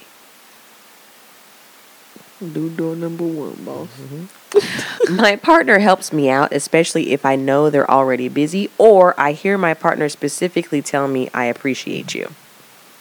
[2.39, 3.89] Do door number one, boss.
[3.89, 5.15] Mm-hmm.
[5.17, 9.58] my partner helps me out, especially if I know they're already busy, or I hear
[9.58, 12.32] my partner specifically tell me, I appreciate you.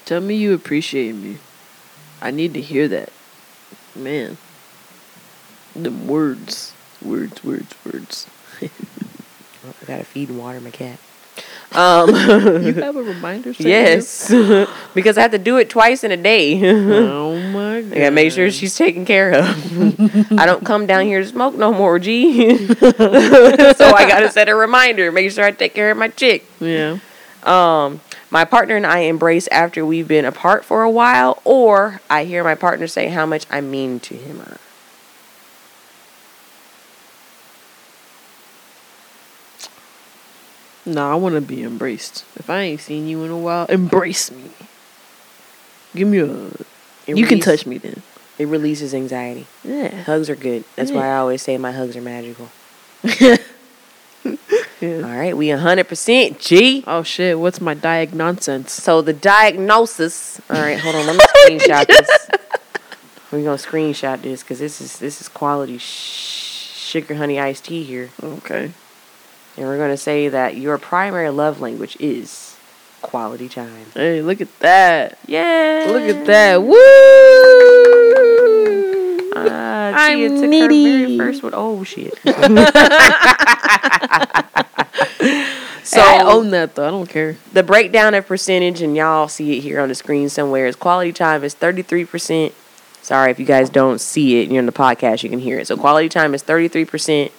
[0.05, 1.39] Tell me you appreciate me.
[2.21, 3.13] I need to hear that.
[3.95, 4.37] Man.
[5.77, 6.73] The words.
[7.01, 8.27] Words, words, words.
[9.67, 10.99] Oh, I gotta feed and water my cat.
[11.73, 12.09] Um,
[12.65, 14.29] you have a reminder yes,
[14.95, 16.59] because I have to do it twice in a day.
[16.65, 17.93] Oh my god.
[17.93, 20.39] I gotta make sure she's taken care of.
[20.39, 22.67] I don't come down here to smoke no more, G.
[22.69, 26.47] so I gotta set a reminder, make sure I take care of my chick.
[26.61, 26.99] Yeah.
[27.43, 32.25] Um, my partner and I embrace after we've been apart for a while, or I
[32.25, 34.41] hear my partner say how much I mean to him.
[34.41, 34.59] or her.
[40.89, 42.25] Nah, I want to be embraced.
[42.37, 44.51] If I ain't seen you in a while, embrace me.
[45.95, 46.25] Give me a.
[46.27, 48.03] It you can release- touch me then.
[48.39, 49.47] It releases anxiety.
[49.65, 50.03] Yeah.
[50.05, 50.63] Hugs are good.
[50.77, 52.49] That's why I always say my hugs are magical.
[53.21, 53.37] yeah.
[54.25, 56.85] All right, we 100% G.
[56.87, 57.39] Oh shit!
[57.39, 58.71] What's my diag nonsense?
[58.73, 60.41] So the diagnosis.
[60.49, 61.07] All right, hold on.
[61.07, 61.25] Let me
[61.59, 62.09] screenshot this.
[63.33, 67.83] We're gonna screenshot this because this is this is quality sh- sugar honey iced tea
[67.83, 68.71] here, Okay.
[69.59, 72.57] And we're gonna say that your primary love language is
[73.03, 73.87] quality time.
[73.93, 75.19] Hey, look at that!
[75.27, 75.87] Yeah.
[75.89, 76.63] Look at that!
[76.63, 76.75] Woo!
[79.37, 81.17] Uh, I'm Tia took her needy.
[81.17, 81.53] very first one.
[81.55, 82.15] Oh shit.
[85.85, 86.87] so I own that though.
[86.87, 87.37] I don't care.
[87.53, 91.13] the breakdown of percentage, and y'all see it here on the screen somewhere, is quality
[91.13, 92.53] time is 33%.
[93.03, 94.51] Sorry if you guys don't see it.
[94.51, 95.67] You're in the podcast, you can hear it.
[95.67, 97.31] So quality time is 33%.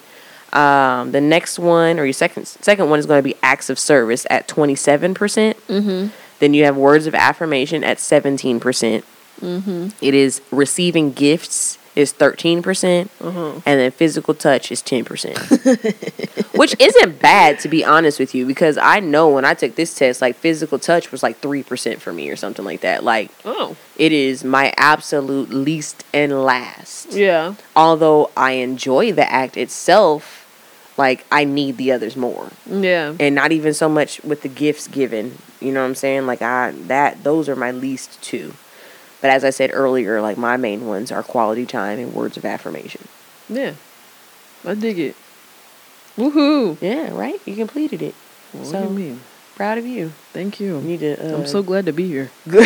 [0.53, 3.77] Um, the next one, or your second second one, is going to be acts of
[3.79, 5.13] service at 27%.
[5.15, 6.07] Mm-hmm.
[6.39, 9.03] Then you have words of affirmation at 17%.
[9.41, 9.87] Mm-hmm.
[10.01, 13.09] It is receiving gifts is 13%.
[13.19, 13.51] Uh-huh.
[13.65, 16.53] and then physical touch is 10%.
[16.57, 19.93] Which isn't bad, to be honest with you, because I know when I took this
[19.95, 23.03] test, like physical touch was like 3% for me or something like that.
[23.03, 23.75] Like, Oh.
[23.97, 27.11] it is my absolute least and last.
[27.11, 27.55] Yeah.
[27.75, 30.38] Although I enjoy the act itself,
[30.99, 32.49] like, I need the others more.
[32.69, 33.15] Yeah.
[33.19, 35.37] And not even so much with the gifts given.
[35.61, 36.27] You know what I'm saying?
[36.27, 38.53] Like, I, that, those are my least two.
[39.21, 42.45] But as I said earlier, like, my main ones are quality time and words of
[42.45, 43.07] affirmation.
[43.47, 43.73] Yeah.
[44.65, 45.15] I dig it.
[46.17, 46.77] Woohoo!
[46.81, 47.39] Yeah, right?
[47.47, 48.13] You completed it.
[48.51, 49.19] What So- do you mean?
[49.55, 50.13] Proud of you.
[50.31, 50.81] Thank You you.
[50.81, 51.33] need to.
[51.33, 52.31] Uh, I'm so glad to be here.
[52.45, 52.61] you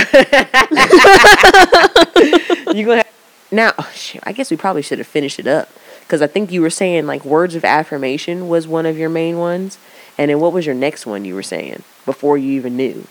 [2.85, 3.07] gonna have,
[3.51, 3.73] now.
[3.79, 5.69] Oh, shit, I guess we probably should have finished it up
[6.03, 9.37] because I think you were saying like words of affirmation was one of your main
[9.37, 9.77] ones,
[10.17, 13.05] and then what was your next one you were saying before you even knew?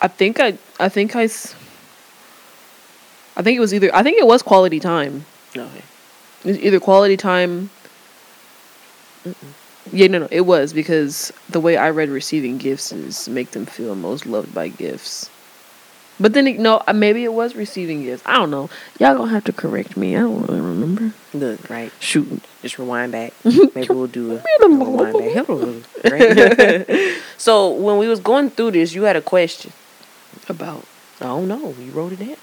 [0.00, 0.58] I think I.
[0.80, 1.26] I think I, I
[3.42, 3.94] think it was either.
[3.94, 5.24] I think it was quality time.
[5.56, 5.82] Okay.
[6.44, 7.70] It was either quality time.
[9.92, 13.66] Yeah, no, no, it was because the way I read receiving gifts is make them
[13.66, 15.30] feel most loved by gifts.
[16.20, 18.22] But then, no, uh, maybe it was receiving gifts.
[18.26, 18.70] I don't know.
[18.98, 20.16] Y'all gonna have to correct me.
[20.16, 21.12] I don't really remember.
[21.34, 21.90] Look, right.
[22.00, 22.42] Shoot.
[22.60, 23.32] Just rewind back.
[23.44, 25.48] Maybe we'll do a, a rewind back.
[26.10, 27.18] Right?
[27.36, 29.72] so when we was going through this, you had a question.
[30.48, 30.84] About.
[31.20, 31.74] I don't know.
[31.78, 32.36] You wrote it down.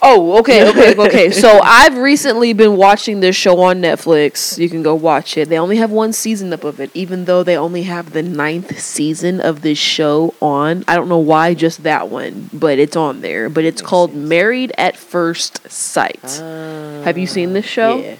[0.00, 1.30] Oh, okay, okay, okay.
[1.30, 4.58] So I've recently been watching this show on Netflix.
[4.58, 5.48] You can go watch it.
[5.48, 8.78] They only have one season up of it, even though they only have the ninth
[8.78, 10.84] season of this show on.
[10.86, 13.48] I don't know why just that one, but it's on there.
[13.48, 14.28] But it's Makes called sense.
[14.28, 16.40] Married at First Sight.
[16.40, 17.98] Ah, have you seen this show?
[17.98, 18.16] Yeah.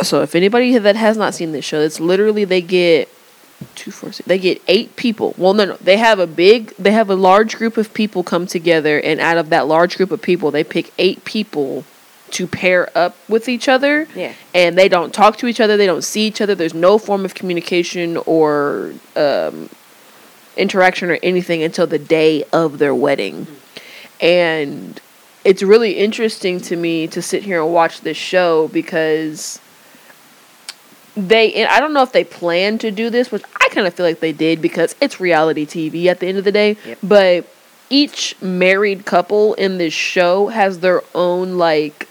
[0.00, 3.08] So if anybody that has not seen this show, it's literally they get
[3.74, 5.34] two, four, six, they get eight people.
[5.36, 8.46] Well, no, no, they have a big, they have a large group of people come
[8.46, 11.84] together, and out of that large group of people, they pick eight people
[12.30, 14.06] to pair up with each other.
[14.14, 14.32] Yeah.
[14.54, 15.76] And they don't talk to each other.
[15.76, 16.54] They don't see each other.
[16.54, 19.70] There's no form of communication or um,
[20.56, 23.46] interaction or anything until the day of their wedding.
[24.20, 25.00] And
[25.44, 29.60] it's really interesting to me to sit here and watch this show because
[31.26, 33.94] they and I don't know if they plan to do this, which I kind of
[33.94, 36.76] feel like they did because it's reality TV at the end of the day.
[36.84, 36.98] Yep.
[37.02, 37.46] But
[37.90, 42.08] each married couple in this show has their own like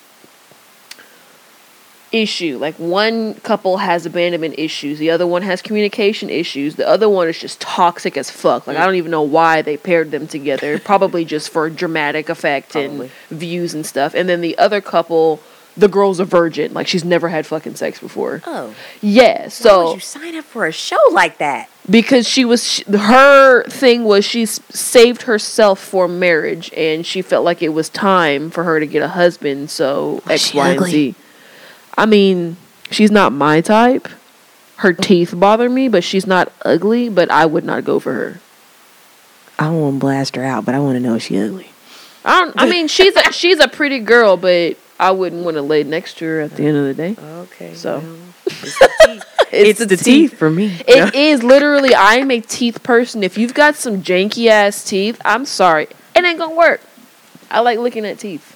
[2.11, 2.57] issue.
[2.57, 7.27] Like one couple has abandonment issues, the other one has communication issues, the other one
[7.27, 8.67] is just toxic as fuck.
[8.67, 10.79] Like I don't even know why they paired them together.
[10.79, 13.11] Probably just for dramatic effect Probably.
[13.29, 14.13] and views and stuff.
[14.13, 15.41] And then the other couple,
[15.77, 16.73] the girl's a virgin.
[16.73, 18.41] Like she's never had fucking sex before.
[18.45, 18.75] Oh.
[19.01, 21.69] Yeah, Why so would you sign up for a show like that?
[21.89, 27.45] because she was sh her thing was she saved herself for marriage and she felt
[27.45, 30.69] like it was time for her to get a husband so Was x she y
[30.71, 31.15] and z
[31.97, 32.57] i mean
[32.91, 34.09] she's not my type
[34.79, 35.01] her mm.
[35.01, 38.41] teeth bother me but she's not ugly but i would not go for her
[39.59, 41.69] I don't want to blast her out, but I want to know if she ugly.
[42.23, 42.53] I don't.
[42.57, 46.17] I mean, she's a she's a pretty girl, but I wouldn't want to lay next
[46.17, 47.15] to her at the end of the day.
[47.21, 47.73] Okay.
[47.73, 47.99] So.
[47.99, 49.25] well, it's the teeth.
[49.51, 50.37] it's, the, teeth.
[50.37, 50.81] for me.
[50.87, 51.93] It is literally.
[51.95, 53.23] I'm a teeth person.
[53.23, 56.81] If you've got some janky ass teeth, I'm sorry, it ain't gonna work.
[57.49, 58.53] I like looking at teeth.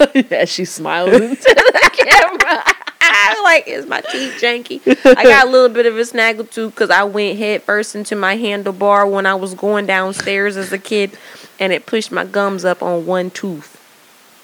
[0.30, 2.62] As she smiles into the camera.
[3.00, 4.80] I like, is my teeth janky?
[5.04, 8.14] I got a little bit of a snaggle tooth because I went head first into
[8.14, 11.18] my handlebar when I was going downstairs as a kid,
[11.58, 13.77] and it pushed my gums up on one tooth.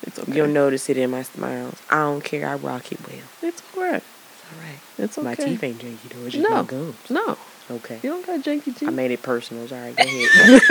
[0.06, 0.32] It's okay.
[0.34, 1.80] You'll notice it in my smiles.
[1.90, 2.48] I don't care.
[2.48, 3.18] I rock it well.
[3.42, 4.02] It's alright.
[4.02, 4.78] It's all right.
[4.98, 5.24] It's okay.
[5.24, 6.24] My teeth ain't janky though.
[6.26, 6.56] It's just No.
[6.56, 6.96] my gums.
[7.10, 7.36] No,
[7.70, 7.98] Okay.
[8.02, 8.88] you don't got janky teeth.
[8.88, 9.64] I made it personal.
[9.64, 9.96] It's all right.
[9.96, 10.62] Go ahead.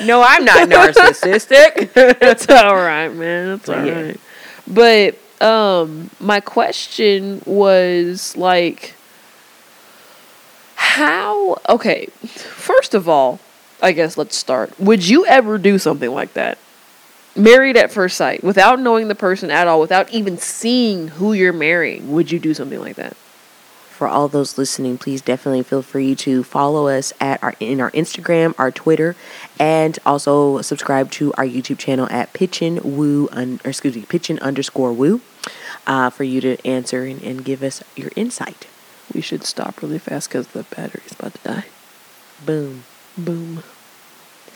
[0.06, 1.90] no, I'm not narcissistic.
[2.22, 3.50] it's all right, man.
[3.50, 4.02] It's all Yeah.
[4.02, 4.20] right.
[4.66, 8.94] But um, my question was like,
[10.76, 11.58] how?
[11.68, 13.38] Okay, first of all,
[13.82, 14.78] I guess let's start.
[14.80, 16.58] Would you ever do something like that?
[17.36, 21.52] Married at first sight, without knowing the person at all, without even seeing who you're
[21.52, 23.16] marrying, would you do something like that?
[23.96, 27.90] for all those listening, please definitely feel free to follow us at our in our
[27.92, 29.16] Instagram, our Twitter,
[29.58, 34.38] and also subscribe to our YouTube channel at Pitchin Woo un, or excuse me, Pitchin
[34.40, 35.22] underscore Woo,
[35.86, 38.66] uh, for you to answer and, and give us your insight.
[39.14, 41.64] We should stop really fast because the battery's about to die.
[42.44, 42.84] Boom.
[43.16, 43.62] Boom.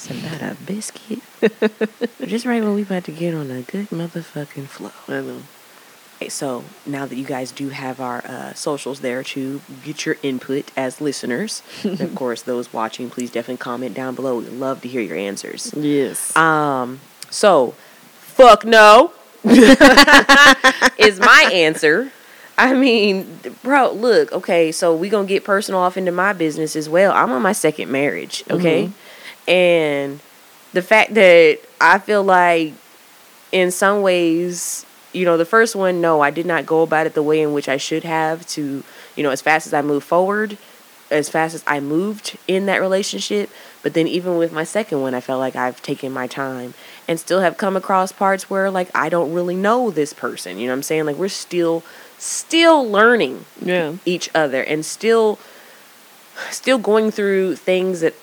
[0.03, 1.19] It's about a biscuit.
[2.27, 4.93] Just right when we about to get on a good motherfucking flow.
[5.09, 5.43] I know.
[6.17, 10.17] Okay, so now that you guys do have our uh, socials there to get your
[10.23, 14.39] input as listeners, and of course those watching, please definitely comment down below.
[14.39, 15.71] We'd love to hear your answers.
[15.75, 16.35] Yes.
[16.35, 17.75] Um, so
[18.21, 19.13] fuck no
[19.45, 22.11] is my answer.
[22.57, 26.89] I mean, bro, look, okay, so we gonna get personal off into my business as
[26.89, 27.13] well.
[27.13, 28.91] I'm on my second marriage, okay,
[29.51, 30.21] and
[30.73, 32.73] the fact that I feel like
[33.51, 37.15] in some ways, you know, the first one, no, I did not go about it
[37.15, 38.85] the way in which I should have to,
[39.17, 40.57] you know, as fast as I moved forward,
[41.11, 43.51] as fast as I moved in that relationship.
[43.83, 46.75] But then even with my second one, I felt like I've taken my time
[47.09, 50.59] and still have come across parts where like I don't really know this person.
[50.59, 51.07] You know what I'm saying?
[51.07, 51.83] Like we're still
[52.19, 53.95] still learning yeah.
[54.05, 55.41] each other and still
[56.51, 58.15] still going through things that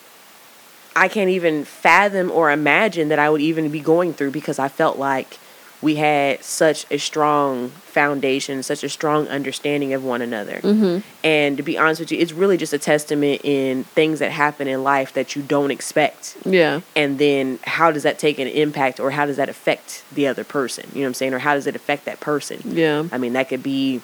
[0.98, 4.68] I can't even fathom or imagine that I would even be going through because I
[4.68, 5.38] felt like
[5.80, 10.56] we had such a strong foundation, such a strong understanding of one another.
[10.56, 11.06] Mm-hmm.
[11.22, 14.66] And to be honest with you, it's really just a testament in things that happen
[14.66, 16.36] in life that you don't expect.
[16.44, 16.80] Yeah.
[16.96, 20.42] And then how does that take an impact or how does that affect the other
[20.42, 20.88] person?
[20.92, 21.34] You know what I'm saying?
[21.34, 22.60] Or how does it affect that person?
[22.64, 23.04] Yeah.
[23.12, 24.00] I mean, that could be,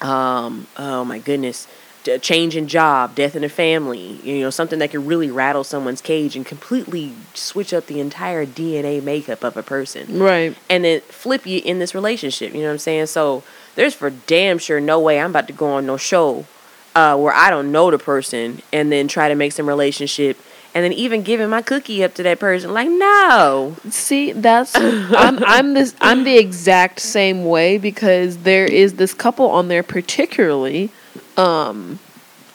[0.00, 1.68] um, oh my goodness,
[2.08, 5.64] a change in job, death in a family, you know, something that could really rattle
[5.64, 10.18] someone's cage and completely switch up the entire DNA makeup of a person.
[10.18, 10.56] Right.
[10.68, 13.06] And then flip you in this relationship, you know what I'm saying?
[13.06, 13.42] So
[13.74, 16.46] there's for damn sure no way I'm about to go on no show
[16.94, 20.38] uh, where I don't know the person and then try to make some relationship
[20.74, 22.72] and then even giving my cookie up to that person.
[22.72, 23.76] Like, no.
[23.90, 29.48] See, that's I'm I'm this I'm the exact same way because there is this couple
[29.50, 30.90] on there particularly
[31.36, 31.98] um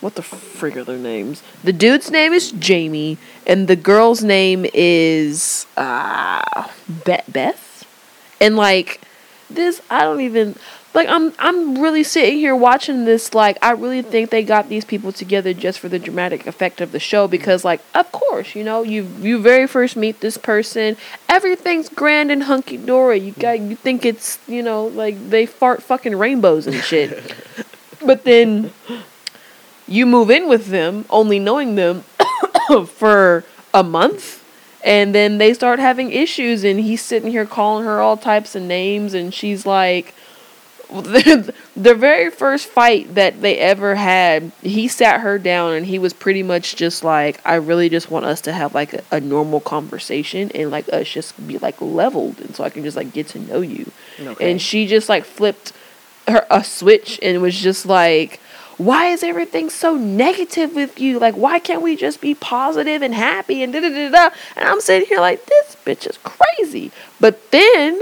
[0.02, 1.44] what the frig are their names?
[1.64, 7.86] The dude's name is Jamie and the girl's name is uh Beth Beth.
[8.40, 9.02] And like
[9.50, 10.56] this I don't even
[10.94, 14.86] like I'm I'm really sitting here watching this like I really think they got these
[14.86, 18.64] people together just for the dramatic effect of the show because like of course you
[18.64, 23.60] know you you very first meet this person everything's grand and hunky dory you got
[23.60, 27.36] you think it's you know like they fart fucking rainbows and shit
[28.06, 28.72] but then
[29.88, 32.04] you move in with them only knowing them
[32.88, 33.44] for
[33.74, 34.38] a month
[34.84, 38.62] and then they start having issues and he's sitting here calling her all types of
[38.62, 40.14] names and she's like
[40.90, 46.00] the, the very first fight that they ever had he sat her down and he
[46.00, 49.20] was pretty much just like i really just want us to have like a, a
[49.20, 53.12] normal conversation and like us just be like leveled and so i can just like
[53.14, 54.52] get to know you Okay.
[54.52, 55.72] and she just like flipped
[56.30, 58.40] her a switch and was just like
[58.78, 61.20] why is everything so negative with you?
[61.20, 64.70] Like why can't we just be positive and happy and da da da da and
[64.70, 66.92] i'm sitting here like this bitch is crazy.
[67.20, 68.00] But then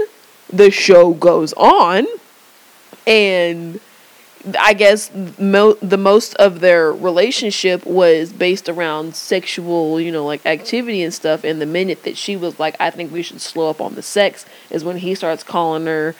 [0.52, 2.06] the show goes on
[3.08, 3.80] and
[4.58, 10.46] I guess mo- the most of their relationship was based around sexual, you know, like
[10.46, 11.42] activity and stuff.
[11.42, 14.02] And the minute that she was like, "I think we should slow up on the
[14.02, 16.14] sex," is when he starts calling her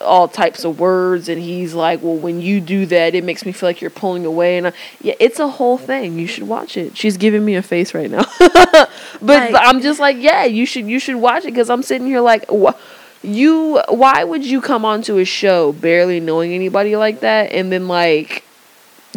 [0.00, 3.52] all types of words and he's like well when you do that it makes me
[3.52, 4.56] feel like you're pulling away.
[4.58, 4.72] And I,
[5.02, 6.18] yeah it's a whole thing.
[6.18, 6.96] You should watch it.
[6.96, 8.24] She's giving me a face right now.
[9.22, 12.06] But Like- i'm just like yeah you should you should watch it because i'm sitting
[12.06, 12.74] here like wh-
[13.22, 17.86] you why would you come onto a show barely knowing anybody like that and then
[17.86, 18.44] like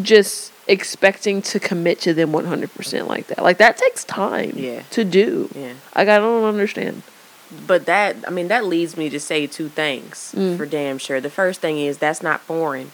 [0.02, 3.44] just expecting to commit to them 100% like that?
[3.44, 4.82] Like that takes time Yeah.
[4.92, 5.50] to do.
[5.56, 5.74] Yeah.
[5.96, 7.02] like i don't understand
[7.68, 10.58] But that, I mean, that leads me to say two things Mm.
[10.58, 11.22] for damn sure.
[11.22, 12.92] The first thing is that's not foreign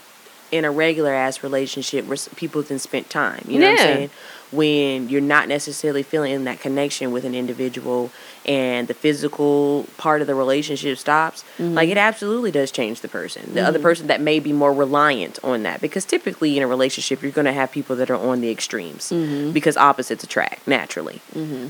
[0.52, 3.44] in a regular ass relationship where people can spend time.
[3.48, 4.10] You know what I'm saying?
[4.52, 8.12] When you're not necessarily feeling that connection with an individual
[8.50, 11.76] and the physical part of the relationship stops, Mm-hmm.
[11.76, 13.54] like it absolutely does change the person.
[13.54, 15.80] The other person that may be more reliant on that.
[15.82, 19.12] Because typically in a relationship, you're going to have people that are on the extremes
[19.12, 19.52] Mm-hmm.
[19.52, 21.22] because opposites attract naturally.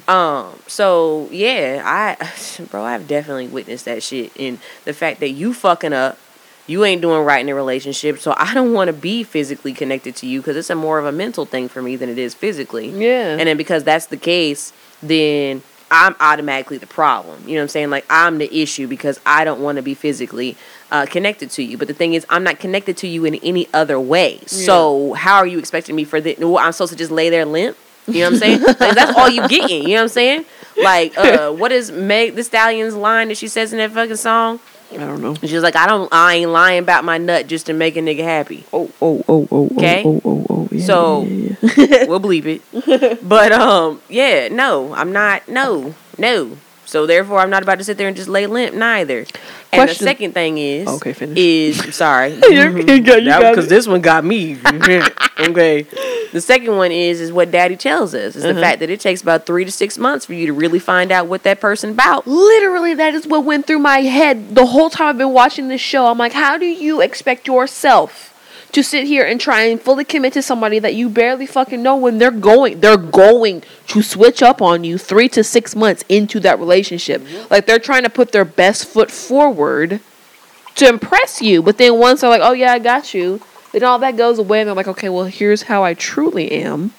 [0.07, 4.31] Um, so yeah, I, bro, I've definitely witnessed that shit.
[4.39, 6.17] And the fact that you fucking up,
[6.67, 8.19] you ain't doing right in a relationship.
[8.19, 11.05] So I don't want to be physically connected to you because it's a more of
[11.05, 12.89] a mental thing for me than it is physically.
[12.89, 13.31] Yeah.
[13.37, 14.71] And then because that's the case,
[15.01, 15.61] then
[15.91, 17.41] I'm automatically the problem.
[17.47, 17.89] You know what I'm saying?
[17.89, 20.55] Like I'm the issue because I don't want to be physically
[20.91, 21.77] uh, connected to you.
[21.77, 24.39] But the thing is, I'm not connected to you in any other way.
[24.45, 26.35] So how are you expecting me for the?
[26.39, 27.77] Well, I'm supposed to just lay there limp?
[28.07, 28.61] You know what I'm saying?
[28.79, 29.83] like that's all you getting.
[29.83, 30.45] You know what I'm saying?
[30.81, 34.59] Like, uh, what is Meg Thee Stallion's line that she says in that fucking song?
[34.91, 35.35] I don't know.
[35.35, 38.23] She's like, I don't, I ain't lying about my nut just to make a nigga
[38.23, 38.65] happy.
[38.73, 40.01] Oh, oh, oh, oh, Okay.
[40.05, 42.05] oh, oh, oh, yeah, So- yeah, yeah.
[42.07, 42.61] we'll believe it.
[43.27, 45.47] But um, yeah, no, I'm not.
[45.47, 46.57] No, no.
[46.89, 49.27] So therefore, I'm not about to sit there and just lay limp neither.
[49.71, 51.37] And the second thing is, Okay, finish.
[51.37, 53.05] is I'm sorry, You're- you mm-hmm.
[53.05, 54.57] got- you got because this one got me.
[55.39, 55.85] okay.
[56.31, 58.59] The second one is is what Daddy tells us is the mm-hmm.
[58.59, 61.27] fact that it takes about three to six months for you to really find out
[61.27, 62.25] what that person about.
[62.25, 65.81] Literally, that is what went through my head the whole time I've been watching this
[65.81, 66.07] show.
[66.07, 68.28] I'm like, how do you expect yourself
[68.71, 71.95] to sit here and try and fully commit to somebody that you barely fucking know
[71.95, 76.39] when they're going, they're going to switch up on you three to six months into
[76.41, 77.25] that relationship?
[77.49, 79.99] Like they're trying to put their best foot forward
[80.75, 83.41] to impress you, but then once they're like, oh yeah, I got you,
[83.71, 86.93] then all that goes away, and they're like, okay, well here's how I truly am.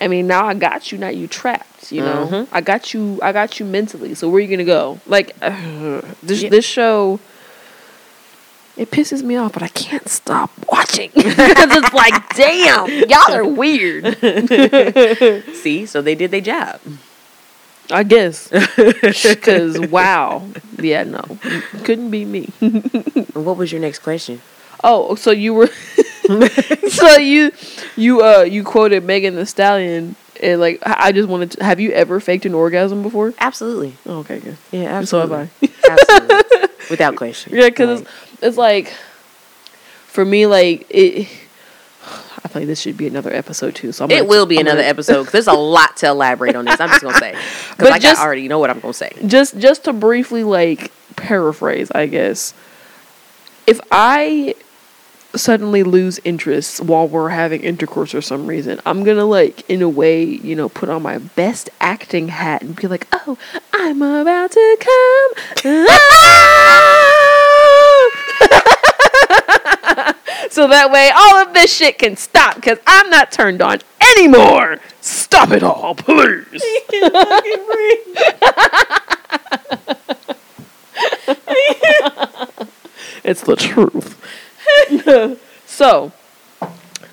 [0.00, 0.98] I mean, now I got you.
[0.98, 1.92] Now you trapped.
[1.92, 2.48] You know, Mhm.
[2.50, 3.20] I got you.
[3.22, 4.14] I got you mentally.
[4.14, 4.98] So where are you gonna go?
[5.06, 5.38] Like
[6.22, 6.42] this.
[6.42, 6.48] Yeah.
[6.48, 7.20] This show.
[8.76, 13.46] It pisses me off, but I can't stop watching because it's like, damn, y'all are
[13.46, 14.04] weird.
[15.56, 16.80] See, so they did their job.
[17.90, 20.42] I guess because wow,
[20.78, 21.22] yeah, no,
[21.84, 22.46] couldn't be me.
[23.34, 24.40] What was your next question?
[24.82, 25.68] Oh, so you were
[26.88, 27.52] so you
[27.96, 31.90] you uh you quoted Megan Thee Stallion and like I just wanted to have you
[31.92, 33.34] ever faked an orgasm before?
[33.38, 33.94] Absolutely.
[34.06, 34.56] Oh, okay, good.
[34.72, 35.36] Yeah, So absolutely.
[35.36, 35.68] have I.
[35.90, 36.68] absolutely.
[36.90, 37.54] Without question.
[37.54, 38.94] Yeah, because Like, it's, it's like
[40.06, 41.28] for me like it.
[42.44, 43.90] I feel like this should be another episode too.
[43.92, 46.08] So I'm it gonna- will be I'm another gonna- episode because there's a lot to
[46.08, 46.78] elaborate on this.
[46.78, 47.34] I'm just gonna say
[47.70, 49.12] because like just- I already know what I'm gonna say.
[49.26, 52.52] just just to briefly like paraphrase, I guess.
[53.66, 54.54] If I
[55.36, 59.88] suddenly lose interest while we're having intercourse for some reason, I'm gonna like in a
[59.88, 63.36] way, you know, put on my best acting hat and be like, "Oh,
[63.72, 65.64] I'm about to come."
[70.50, 73.80] so that way all of this shit can stop because I'm not turned on
[74.16, 74.78] anymore.
[75.00, 76.62] Stop it all, please.
[83.24, 84.20] It's the truth.
[85.66, 86.12] so,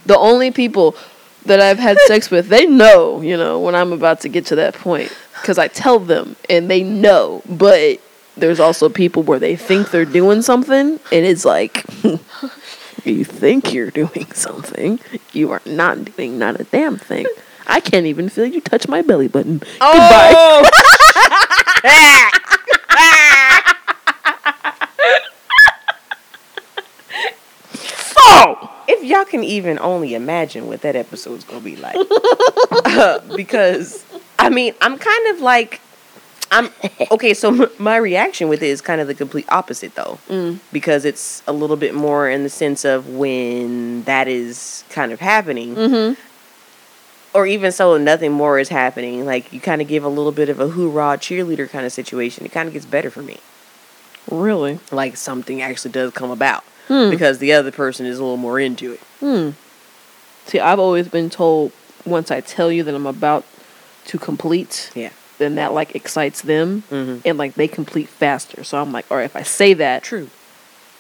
[0.06, 0.96] the only people
[1.46, 4.56] that I've had sex with, they know, you know, when I'm about to get to
[4.56, 5.16] that point.
[5.42, 7.42] Because I tell them and they know.
[7.50, 8.00] But
[8.38, 11.84] there's also people where they think they're doing something and it's like,
[13.04, 15.00] you think you're doing something.
[15.34, 17.26] You are not doing not a damn thing.
[17.68, 19.60] I can't even feel you touch my belly button.
[19.60, 20.34] Goodbye.
[20.36, 20.70] Oh!
[28.24, 28.70] Oh!
[28.88, 31.96] if y'all can even only imagine what that episode's gonna be like,
[32.86, 34.04] Uh, because
[34.38, 35.80] I mean, I'm kind of like,
[36.52, 36.70] I'm
[37.12, 37.34] okay.
[37.34, 40.18] So m- my reaction with it is kind of the complete opposite, though,
[40.74, 45.20] because it's a little bit more in the sense of when that is kind of
[45.20, 45.76] happening.
[45.76, 46.22] Mm-hmm.
[47.34, 49.26] Or even so, nothing more is happening.
[49.26, 52.46] Like you kind of give a little bit of a hoorah cheerleader kind of situation.
[52.46, 53.38] It kind of gets better for me.
[54.30, 54.80] Really?
[54.92, 57.10] Like something actually does come about Hmm.
[57.10, 59.00] because the other person is a little more into it.
[59.22, 59.52] Hmm.
[60.46, 61.72] See, I've always been told
[62.06, 63.46] once I tell you that I'm about
[64.08, 65.12] to complete, Yeah.
[65.38, 67.20] then that like excites them Mm-hmm.
[67.24, 68.64] and like they complete faster.
[68.66, 70.30] So I'm like, all right, if I say that, True.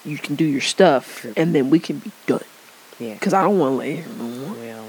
[0.05, 1.33] you can do your stuff, True.
[1.35, 2.43] and then we can be done.
[2.99, 3.17] Yeah.
[3.17, 4.55] Cause I don't want to lay here no more.
[4.55, 4.85] Well,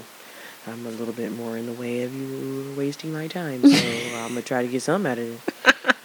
[0.67, 3.75] I'm a little bit more in the way of you wasting my time, so
[4.17, 5.41] I'm gonna try to get some out of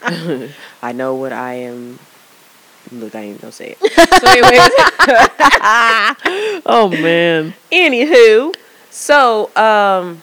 [0.03, 0.51] it.
[0.81, 1.99] I know what I am.
[2.91, 3.91] Look, I ain't gonna say it.
[4.19, 4.71] So, anyways,
[6.65, 7.53] Oh man.
[7.71, 8.53] anywho,
[8.89, 10.21] so um,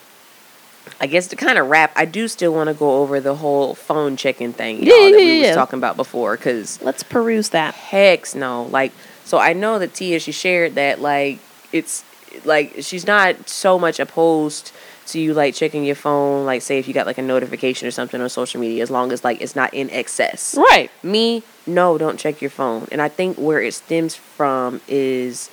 [1.01, 3.75] I guess to kind of wrap, I do still want to go over the whole
[3.75, 5.55] phone checking thing, y'all, that yeah, we was yeah.
[5.55, 7.75] talking about before, because Let's peruse that.
[7.75, 8.65] Hex no.
[8.65, 8.93] Like,
[9.25, 11.39] so I know that Tia, she shared that, like,
[11.73, 12.05] it's
[12.45, 14.73] like she's not so much opposed
[15.09, 17.91] to you, like, checking your phone, like, say if you got, like, a notification or
[17.91, 20.55] something on social media, as long as, like, it's not in excess.
[20.57, 20.91] Right.
[21.03, 22.87] Me, no, don't check your phone.
[22.93, 25.51] And I think where it stems from is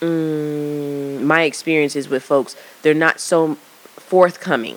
[0.00, 3.54] mm, my experiences with folks, they're not so
[3.96, 4.76] forthcoming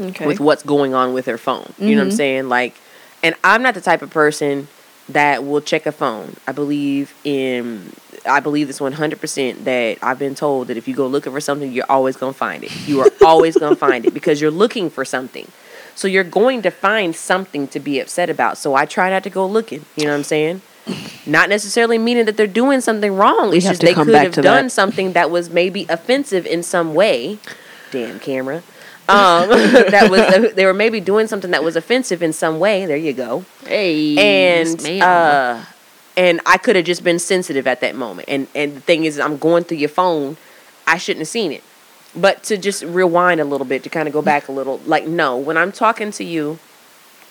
[0.00, 0.26] Okay.
[0.26, 1.72] with what's going on with their phone.
[1.78, 2.16] You know what I'm Mhm.
[2.16, 2.48] saying?
[2.48, 2.74] Like,
[3.22, 4.68] and I'm not the type of person
[5.08, 6.36] that will check a phone.
[6.46, 7.92] I believe in,
[8.28, 11.70] I believe this 100% that I've been told that if you go looking for something,
[11.72, 12.72] you're always going to find it.
[12.88, 15.46] You are always going to find it because you're looking for something.
[15.94, 18.58] So you're going to find something to be upset about.
[18.58, 19.84] So I try not to go looking.
[19.96, 20.60] You know what I'm saying?
[21.24, 23.50] Not necessarily meaning that they're doing something wrong.
[23.50, 24.70] We It's just they could have done that.
[24.72, 27.38] something that was maybe offensive in some way.
[27.90, 28.62] Damn camera.
[29.08, 29.48] Um,
[29.90, 32.86] that was they were maybe doing something that was offensive in some way.
[32.86, 33.44] There you go.
[33.64, 34.62] hey.
[34.62, 35.64] And uh,
[36.16, 38.28] and I could have just been sensitive at that moment.
[38.28, 40.36] And and the thing is, I'm going through your phone.
[40.86, 41.62] I shouldn't have seen it.
[42.14, 45.06] But to just rewind a little bit, to kind of go back a little, like
[45.06, 46.58] no, when I'm talking to you,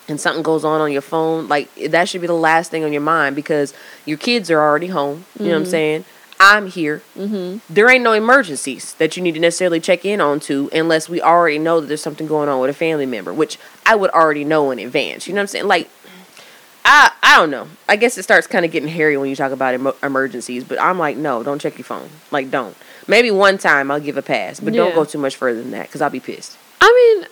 [0.08, 2.92] and something goes on on your phone, like that should be the last thing on
[2.92, 3.74] your mind because
[4.04, 5.24] your kids are already home.
[5.38, 6.04] You know what I'm saying?
[6.38, 7.02] I'm here.
[7.16, 7.58] mm-hmm.
[7.72, 11.20] There ain't no emergencies that you need to necessarily check in on to unless we
[11.22, 14.44] already know that there's something going on with a family member, which I would already
[14.44, 15.26] know in advance.
[15.26, 15.68] You know what I'm saying?
[15.68, 15.88] Like,
[16.84, 17.68] I I don't know.
[17.88, 20.80] I guess it starts kind of getting hairy when you talk about emo- emergencies, but
[20.80, 22.08] I'm like, no, don't check your phone.
[22.30, 22.76] Like, don't.
[23.08, 25.86] Maybe one time I'll give a pass, but don't go too much further than that
[25.86, 26.56] because I'll be pissed.
[26.80, 27.24] I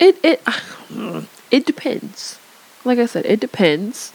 [0.00, 2.38] mean, it it it depends.
[2.84, 4.12] Like I said, it depends.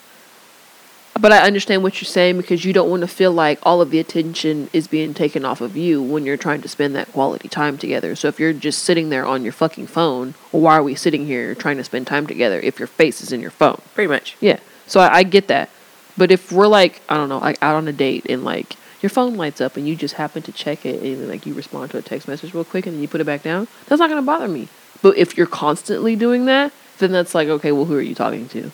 [1.20, 3.92] But I understand what you're saying because you don't want to feel like all of
[3.92, 7.50] the attention is being taken off of you when you're trying to spend that quality
[7.50, 8.16] time together.
[8.16, 11.26] So if you're just sitting there on your fucking phone, well, why are we sitting
[11.26, 13.82] here trying to spend time together if your face is in your phone?
[13.94, 14.38] Pretty much.
[14.40, 14.60] Yeah.
[14.88, 15.70] So I, I get that.
[16.18, 19.10] But if we're like, I don't know, like out on a date and like your
[19.10, 21.98] phone lights up and you just happen to check it and like you respond to
[21.98, 24.22] a text message real quick and then you put it back down, that's not gonna
[24.22, 24.70] bother me.
[25.02, 28.48] But if you're constantly doing that, then that's like, okay, well who are you talking
[28.50, 28.72] to?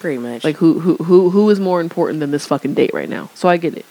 [0.00, 0.42] Pretty much.
[0.44, 3.30] Like who who who who is more important than this fucking date right now?
[3.34, 3.86] So I get it.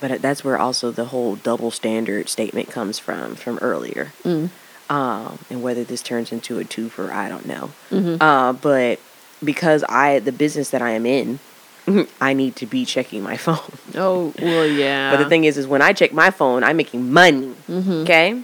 [0.00, 4.12] But that's where also the whole double standard statement comes from from earlier.
[4.24, 4.50] Mm.
[4.88, 7.70] Um, and whether this turns into a twofer, I don't know.
[7.90, 8.16] Mhm.
[8.20, 9.00] Uh, but
[9.44, 11.40] because I the business that I am in,
[12.20, 13.72] I need to be checking my phone.
[13.96, 15.10] Oh well yeah.
[15.14, 17.54] But the thing is, is when I check my phone, I'm making money.
[17.68, 18.02] Mhm.
[18.04, 18.42] Okay,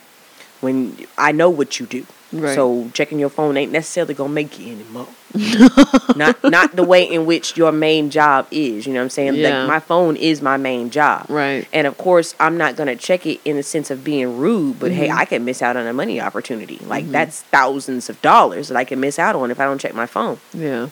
[0.60, 2.04] when I know what you do.
[2.32, 2.54] Right.
[2.54, 5.06] So checking your phone ain't necessarily gonna make you any more.
[6.16, 8.86] not not the way in which your main job is.
[8.86, 9.34] You know what I'm saying?
[9.36, 9.60] Yeah.
[9.60, 11.26] Like my phone is my main job.
[11.28, 11.66] Right.
[11.72, 14.90] And of course, I'm not gonna check it in the sense of being rude, but
[14.90, 15.16] hey, Mhm.
[15.16, 16.78] I can miss out on a money opportunity.
[16.86, 17.12] Like Mhm.
[17.12, 20.06] that's thousands of dollars that I can miss out on if I don't check my
[20.06, 20.38] phone.
[20.52, 20.88] Yeah.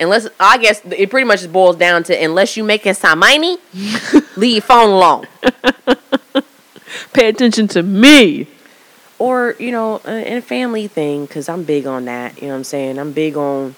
[0.00, 3.58] Unless I guess it pretty much boils down to unless you making some money,
[4.36, 5.26] leave your phone alone.
[7.12, 8.46] Pay attention to me.
[9.18, 12.36] Or you know, uh, in a family thing, because I'm big on that.
[12.36, 12.98] You know what I'm saying?
[12.98, 13.74] I'm big on.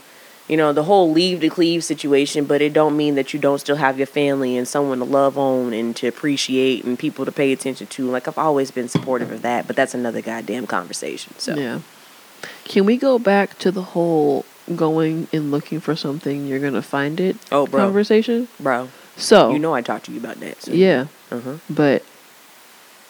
[0.48, 3.60] You know the whole leave to cleave situation, but it don't mean that you don't
[3.60, 7.30] still have your family and someone to love on and to appreciate and people to
[7.30, 8.10] pay attention to.
[8.10, 11.34] Like I've always been supportive of that, but that's another goddamn conversation.
[11.38, 11.80] So Yeah.
[12.64, 17.20] Can we go back to the whole going and looking for something you're gonna find
[17.20, 17.86] it Oh, bro.
[17.86, 18.48] conversation?
[18.58, 20.62] bro, So you know I talked to you about that.
[20.62, 20.72] So.
[20.72, 21.54] yeah, Uh-huh.
[21.68, 22.02] but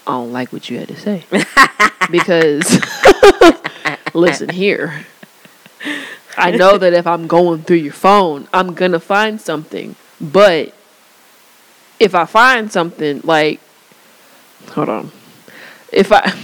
[0.07, 1.25] I don't like what you had to say
[2.11, 2.81] because
[4.15, 5.07] listen here.
[6.37, 10.75] I know that if I'm going through your phone, I'm gonna find something, but
[11.99, 13.61] if I find something like,
[14.71, 15.13] hold on,
[15.93, 16.35] if I.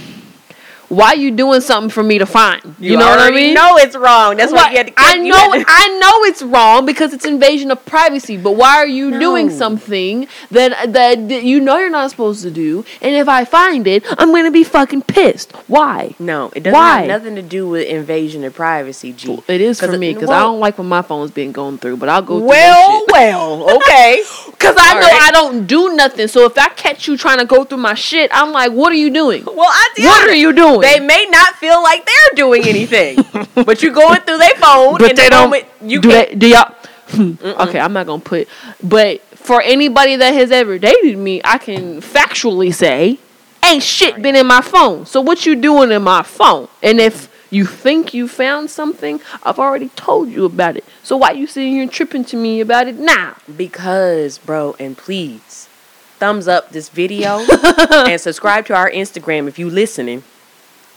[0.89, 2.61] Why you doing something for me to find?
[2.79, 3.53] You, know what I mean?
[3.53, 4.37] know it's wrong.
[4.37, 7.13] That's why Why- you had to I you know to- I know it's wrong because
[7.13, 8.37] it's invasion of privacy.
[8.37, 12.51] But why are you doing something that, that that you know you're not supposed to
[12.51, 12.85] do?
[13.01, 15.51] And if I find it, I'm gonna be fucking pissed.
[15.67, 16.15] Why?
[16.19, 16.99] No, it doesn't Why?
[17.01, 19.39] have nothing to do with invasion of privacy, G.
[19.47, 21.97] It is for me because I don't like when my phone's being going through.
[21.97, 24.23] But I'll go through Well, well, okay.
[24.57, 25.21] Cause I all know right.
[25.21, 26.27] I don't do nothing.
[26.27, 28.95] So if I catch you trying to go through my shit, I'm like, what are
[28.95, 29.43] you doing?
[29.45, 30.76] well, I What are you doing?
[30.81, 33.17] They may not feel like they're doing anything,
[33.55, 34.97] but you're going through their phone.
[34.97, 35.65] but they the don't.
[35.81, 36.35] You do they?
[36.35, 36.73] Do y'all?
[37.09, 38.49] Hmm, okay, I'm not gonna put.
[38.83, 43.17] But for anybody that has ever dated me, I can factually say,
[43.63, 45.05] ain't shit been in my phone.
[45.05, 46.67] So what you doing in my phone?
[46.83, 50.83] And if you think you found something, I've already told you about it.
[51.01, 53.37] So why you sitting here tripping to me about it now?
[53.55, 55.69] Because, bro, and please
[56.17, 57.45] thumbs up this video
[57.89, 60.23] and subscribe to our Instagram if you listening.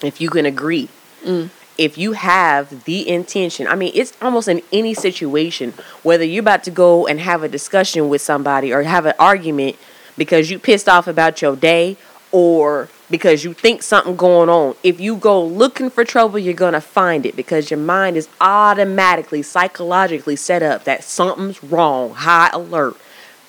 [0.02, 0.88] If you can agree.
[1.24, 1.50] Mm.
[1.78, 5.72] If you have the intention, I mean, it's almost in any situation,
[6.02, 9.76] whether you're about to go and have a discussion with somebody or have an argument
[10.18, 11.96] because you pissed off about your day
[12.32, 14.76] or because you think something going on.
[14.82, 18.28] If you go looking for trouble, you're going to find it because your mind is
[18.40, 22.96] automatically psychologically set up that something's wrong, high alert.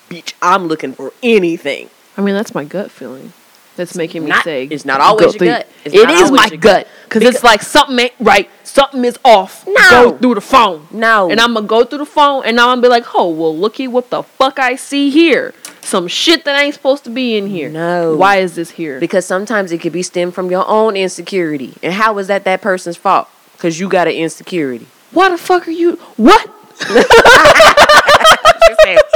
[0.08, 1.90] Bitch, I'm looking for anything.
[2.16, 3.32] I mean, that's my gut feeling.
[3.76, 5.66] That's making me not- say it's not always your gut.
[5.84, 6.86] It's It not is my gut.
[7.04, 8.50] because it's like something ain't right.
[8.64, 9.64] Something is off.
[9.66, 9.88] No.
[9.90, 10.86] go through the phone.
[10.90, 11.30] No.
[11.30, 13.56] and I'm gonna go through the phone and now I'm gonna be like, oh well,
[13.56, 15.54] looky what the fuck I see here.
[15.80, 17.68] Some shit that ain't supposed to be in here.
[17.68, 18.14] No.
[18.16, 19.00] why is this here?
[19.00, 21.74] Because sometimes it could be stemmed from your own insecurity.
[21.82, 23.28] And how is that that person's fault?
[23.56, 24.86] Because you got an insecurity.
[25.12, 25.96] why the fuck are you?
[26.16, 26.48] What?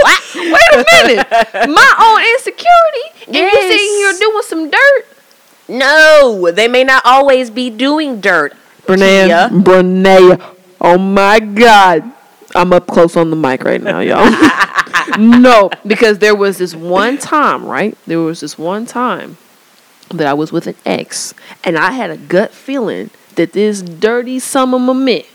[0.02, 0.22] what?
[0.34, 1.26] Wait a minute.
[1.70, 3.72] my own insecurity, and you Yes.
[3.72, 5.06] sitting here doing some dirt.
[5.68, 8.54] No, they may not always be doing dirt.
[8.86, 9.48] Kia.
[9.50, 10.40] Brunea.
[10.80, 12.04] Oh my God.
[12.54, 14.30] I'm up close on the mic right now, y'all.
[15.18, 17.96] no, because there was this one time, right?
[18.06, 19.36] There was this one time
[20.10, 21.34] that I was with an ex,
[21.64, 25.26] and I had a gut feeling that this dirty son of a mitt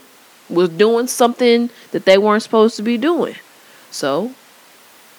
[0.49, 3.36] was doing something that they weren't supposed to be doing.
[3.92, 4.34] So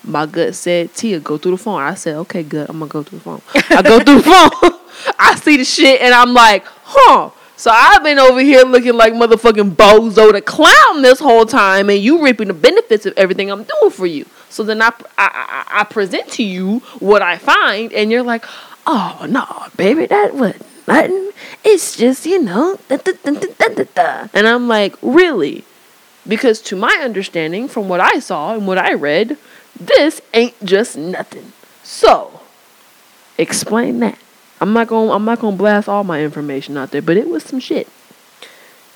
[0.05, 1.81] my gut said, Tia, go through the phone.
[1.81, 2.69] I said, okay, good.
[2.69, 3.43] I'm gonna go through the phone.
[3.55, 4.81] I go through the phone.
[5.19, 7.31] I see the shit and I'm like, huh.
[7.57, 12.01] So I've been over here looking like motherfucking bozo the clown this whole time, and
[12.01, 14.27] you reaping the benefits of everything I'm doing for you.
[14.49, 18.45] So then I, I, I, I present to you what I find, and you're like,
[18.85, 19.47] oh no,
[19.77, 20.55] baby, that was
[20.89, 21.31] nothing.
[21.63, 25.65] It's just you know, da, da, da." and I'm like, really?
[26.27, 29.37] Because to my understanding, from what I saw and what I read,
[29.79, 31.53] this ain't just nothing.
[31.83, 32.41] So,
[33.39, 34.19] explain that.
[34.61, 37.17] I'm not going to I'm not going to blast all my information out there, but
[37.17, 37.89] it was some shit.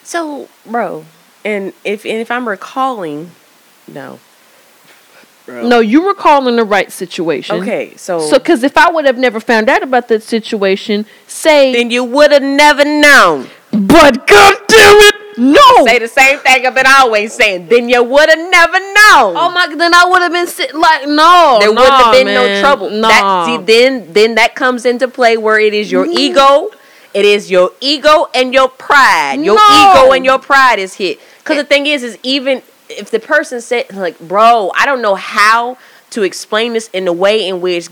[0.05, 1.05] So, bro,
[1.45, 3.33] and if and if I'm recalling,
[3.89, 4.21] no.
[5.49, 7.57] No, you were calling the right situation.
[7.63, 11.73] Okay, so So cuz if I would have never found out about that situation, say
[11.73, 13.49] then you would have never known.
[13.73, 15.15] but god damn it.
[15.37, 15.85] No.
[15.85, 17.69] Say the same thing I've been always saying.
[17.69, 19.37] Then you would have never known.
[19.37, 19.75] Oh my!
[19.75, 21.59] Then I would have been sit like no.
[21.61, 22.35] there wouldn't have been man.
[22.35, 22.91] no trouble.
[22.91, 23.09] No.
[23.09, 26.19] That, see, then then that comes into play where it is your mm-hmm.
[26.19, 26.71] ego,
[27.13, 29.41] it is your ego and your pride.
[29.41, 30.03] Your No.
[30.03, 31.21] ego and your pride is hit.
[31.39, 35.15] Because the thing is, is even if the person said like, bro, I don't know
[35.15, 35.79] how
[36.11, 37.89] to explain this in a way in which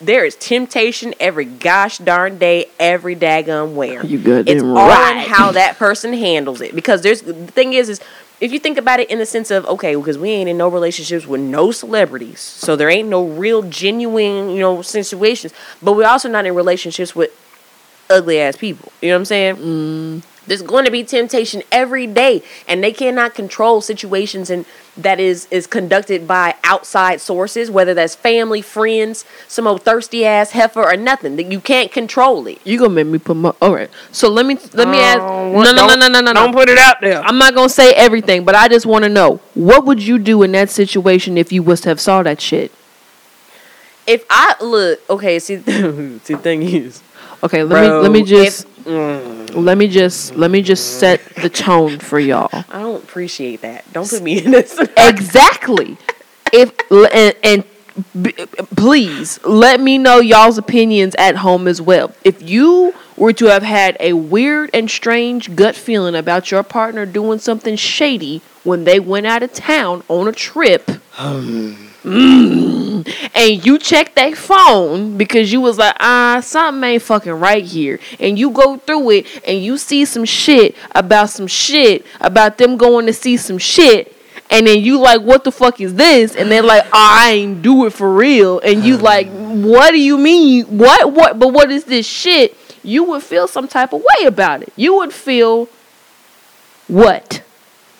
[0.00, 4.04] there is temptation every gosh darn day, every daggone where.
[4.04, 6.74] You good It's all in how that person handles it.
[6.74, 8.00] Because there's the thing is is
[8.40, 10.68] if you think about it in the sense of okay, because we ain't in no
[10.68, 15.52] relationships with no celebrities, so there ain't no real genuine you know situations.
[15.82, 17.30] But we're also not in relationships with
[18.08, 18.92] ugly ass people.
[19.02, 19.56] You know what I'm saying?
[19.56, 20.22] Mm.
[20.48, 24.64] There's going to be temptation every day, and they cannot control situations and
[24.96, 30.50] that is is conducted by outside sources, whether that's family, friends, some old thirsty ass
[30.50, 31.36] heifer or nothing.
[31.36, 32.58] That you can't control it.
[32.64, 33.90] You gonna make me put my all right.
[34.10, 35.20] So let me let me ask.
[35.20, 36.32] Oh, No no no no no no.
[36.32, 37.22] Don't put it out there.
[37.22, 40.42] I'm not gonna say everything, but I just want to know what would you do
[40.42, 42.72] in that situation if you was to have saw that shit.
[44.06, 47.02] if I look, okay, see, see, the thing is,
[47.42, 51.20] Okay, let me let me just if- mm, let me just let me just set
[51.36, 52.48] the tone for y'all.
[52.52, 53.90] I don't appreciate that.
[53.92, 54.78] Don't put me in this.
[54.96, 55.96] exactly.
[56.52, 57.64] If and, and
[58.20, 58.32] b-
[58.76, 62.12] please let me know y'all's opinions at home as well.
[62.24, 67.04] If you were to have had a weird and strange gut feeling about your partner
[67.04, 70.90] doing something shady when they went out of town on a trip,
[72.08, 77.64] mm, and you check that phone because you was like, ah, something ain't fucking right
[77.64, 82.58] here, and you go through it and you see some shit about some shit about
[82.58, 84.14] them going to see some shit.
[84.50, 86.34] And then you like, what the fuck is this?
[86.34, 88.60] And they're like, oh, I ain't do it for real.
[88.60, 90.64] And you like, what do you mean?
[90.64, 91.12] What?
[91.12, 91.38] What?
[91.38, 92.56] But what is this shit?
[92.82, 94.72] You would feel some type of way about it.
[94.74, 95.68] You would feel
[96.86, 97.42] what?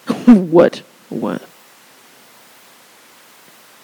[0.27, 0.79] what?
[1.11, 1.48] What?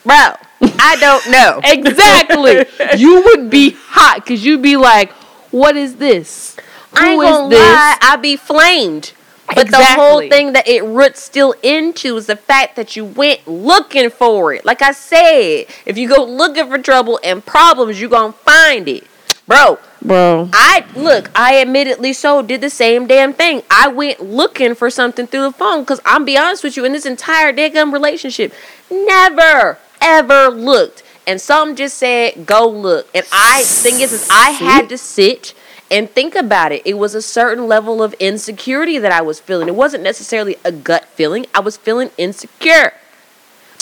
[0.04, 0.34] Bro,
[0.78, 1.60] I don't know.
[1.64, 2.66] Exactly.
[2.98, 5.12] you would be hot because you'd be like,
[5.50, 6.56] what is this?
[6.92, 7.58] I ain't Who is gonna this?
[7.60, 9.12] lie, I be flamed.
[9.54, 13.46] But the whole thing that it roots still into is the fact that you went
[13.46, 14.64] looking for it.
[14.64, 18.88] Like I said, if you go looking for trouble and problems, you're going to find
[18.88, 19.04] it.
[19.46, 20.48] Bro, Bro.
[20.54, 23.62] I look, I admittedly so did the same damn thing.
[23.70, 26.92] I went looking for something through the phone because I'm be honest with you, in
[26.92, 28.52] this entire damn relationship,
[28.90, 31.02] never ever looked.
[31.26, 33.08] And some just said, go look.
[33.14, 35.54] And I thing is, is I had to sit
[35.90, 36.82] and think about it.
[36.84, 39.68] It was a certain level of insecurity that I was feeling.
[39.68, 41.46] It wasn't necessarily a gut feeling.
[41.54, 42.92] I was feeling insecure.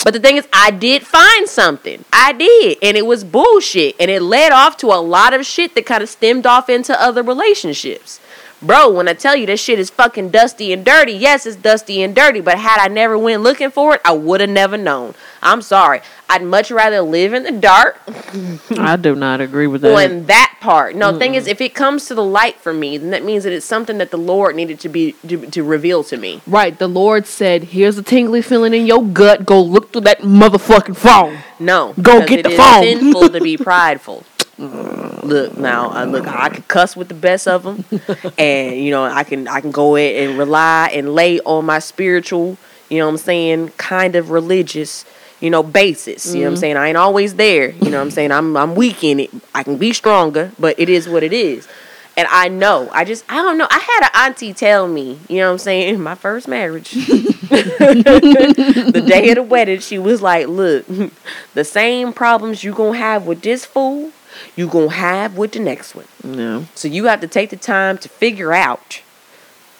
[0.03, 2.03] But the thing is, I did find something.
[2.11, 2.77] I did.
[2.81, 3.95] And it was bullshit.
[3.99, 6.99] And it led off to a lot of shit that kind of stemmed off into
[7.01, 8.19] other relationships.
[8.63, 12.01] Bro, when I tell you this shit is fucking dusty and dirty, yes, it's dusty
[12.01, 15.15] and dirty, but had I never went looking for it, I would have never known.
[15.41, 16.01] I'm sorry.
[16.29, 17.99] I'd much rather live in the dark
[18.79, 19.93] I do not agree with that.
[20.11, 20.95] on that part.
[20.95, 23.53] No, thing is, if it comes to the light for me, then that means that
[23.53, 26.41] it's something that the Lord needed to be to, to reveal to me.
[26.47, 29.45] Right, the Lord said, "Here's a tingly feeling in your gut.
[29.45, 32.83] Go look through that motherfucking phone." No, Go get the phone.
[32.83, 34.23] Sinful to be prideful.
[34.57, 36.27] Look now, I look.
[36.27, 37.83] I can cuss with the best of them,
[38.37, 41.79] and you know I can I can go in and rely and lay on my
[41.79, 45.05] spiritual, you know what I'm saying, kind of religious,
[45.39, 46.27] you know, basis.
[46.27, 46.59] You know what I'm mm-hmm.
[46.59, 46.77] saying.
[46.77, 47.71] I ain't always there.
[47.71, 48.31] You know what I'm saying.
[48.31, 49.31] I'm I'm weak in it.
[49.55, 51.67] I can be stronger, but it is what it is.
[52.15, 52.89] And I know.
[52.91, 53.67] I just I don't know.
[53.71, 56.91] I had an auntie tell me, you know what I'm saying, in my first marriage.
[57.53, 60.85] the day of the wedding, she was like, "Look,
[61.55, 64.11] the same problems you gonna have with this fool,
[64.55, 66.05] you gonna have with the next one.
[66.23, 66.65] No.
[66.75, 69.01] So you have to take the time to figure out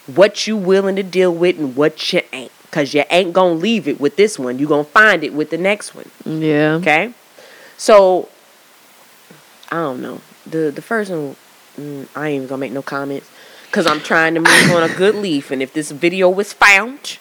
[0.07, 3.87] what you willing to deal with and what you ain't, cause you ain't gonna leave
[3.87, 4.59] it with this one.
[4.59, 6.09] You gonna find it with the next one.
[6.25, 6.75] Yeah.
[6.75, 7.13] Okay,
[7.77, 8.29] so
[9.71, 10.21] I don't know.
[10.45, 11.35] The the first one,
[11.77, 13.29] mm, I ain't even gonna make no comments
[13.73, 15.49] because I'm trying to move on a good leaf.
[15.49, 17.17] And if this video was found,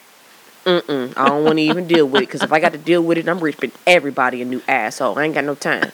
[0.66, 3.02] mm-mm, I don't want to even deal with it because if I got to deal
[3.02, 5.18] with it, I'm ripping everybody a new asshole.
[5.18, 5.92] I ain't got no time.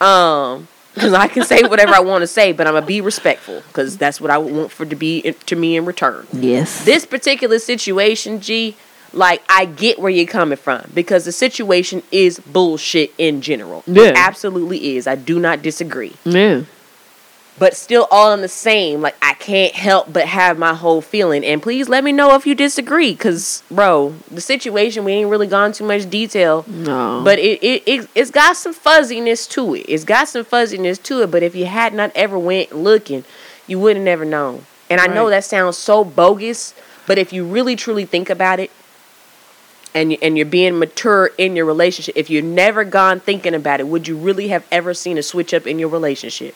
[0.00, 3.62] Um, because I can say whatever I want to say, but I'm gonna be respectful
[3.68, 6.84] because that's what I want for to be to me in return Yes.
[6.84, 8.76] this particular situation, G,
[9.12, 13.82] like I get where you're coming from because the situation is bullshit in general.
[13.86, 14.04] Yeah.
[14.04, 15.06] It absolutely is.
[15.06, 16.14] I do not disagree.
[16.24, 16.62] Yeah.
[17.60, 21.44] But still all in the same, like I can't help but have my whole feeling.
[21.44, 23.14] And please let me know if you disagree.
[23.14, 26.64] Cause bro, the situation we ain't really gone too much detail.
[26.66, 27.20] No.
[27.22, 29.80] But it, it, it it's got some fuzziness to it.
[29.80, 31.30] It's got some fuzziness to it.
[31.30, 33.24] But if you had not ever went looking,
[33.66, 34.64] you would have never known.
[34.88, 36.74] And I know that sounds so bogus,
[37.06, 38.70] but if you really truly think about it,
[39.94, 43.86] and and you're being mature in your relationship, if you've never gone thinking about it,
[43.86, 46.54] would you really have ever seen a switch up in your relationship?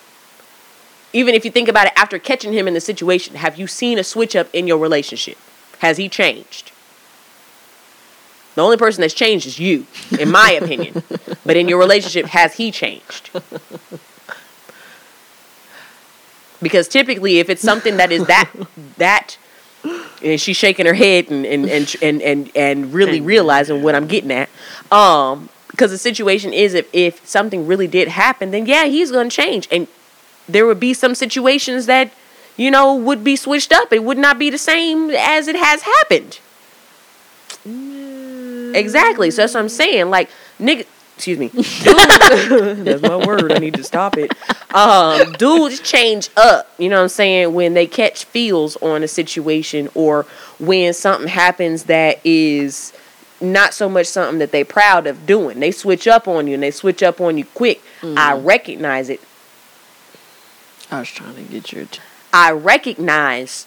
[1.14, 3.98] Even if you think about it after catching him in the situation, have you seen
[3.98, 5.38] a switch up in your relationship?
[5.78, 6.72] Has he changed?
[8.56, 9.86] The only person that's changed is you,
[10.18, 11.04] in my opinion.
[11.46, 13.30] But in your relationship, has he changed?
[16.60, 18.50] Because typically, if it's something that is that
[18.96, 19.36] that,
[20.22, 24.06] and she's shaking her head and and and and and, and really realizing what I'm
[24.06, 24.48] getting at,
[24.90, 29.28] um, because the situation is if if something really did happen, then yeah, he's gonna
[29.28, 29.86] change, and
[30.48, 32.12] there would be some situations that
[32.56, 33.92] you know would be switched up.
[33.92, 36.40] It would not be the same as it has happened.
[38.74, 39.30] Exactly.
[39.30, 40.10] So that's what I'm saying.
[40.10, 40.28] Like,
[40.60, 40.86] nigga,
[41.16, 41.48] excuse me.
[41.48, 43.52] Dude, that's my word.
[43.52, 44.32] I need to stop it.
[44.74, 46.68] Um, dudes change up.
[46.78, 47.54] You know what I'm saying?
[47.54, 50.26] When they catch feels on a situation or
[50.58, 52.92] when something happens that is
[53.40, 55.60] not so much something that they proud of doing.
[55.60, 57.80] They switch up on you and they switch up on you quick.
[58.02, 59.20] I recognize it.
[60.90, 61.86] I was trying to get your.
[61.86, 62.00] T-
[62.32, 63.66] I recognize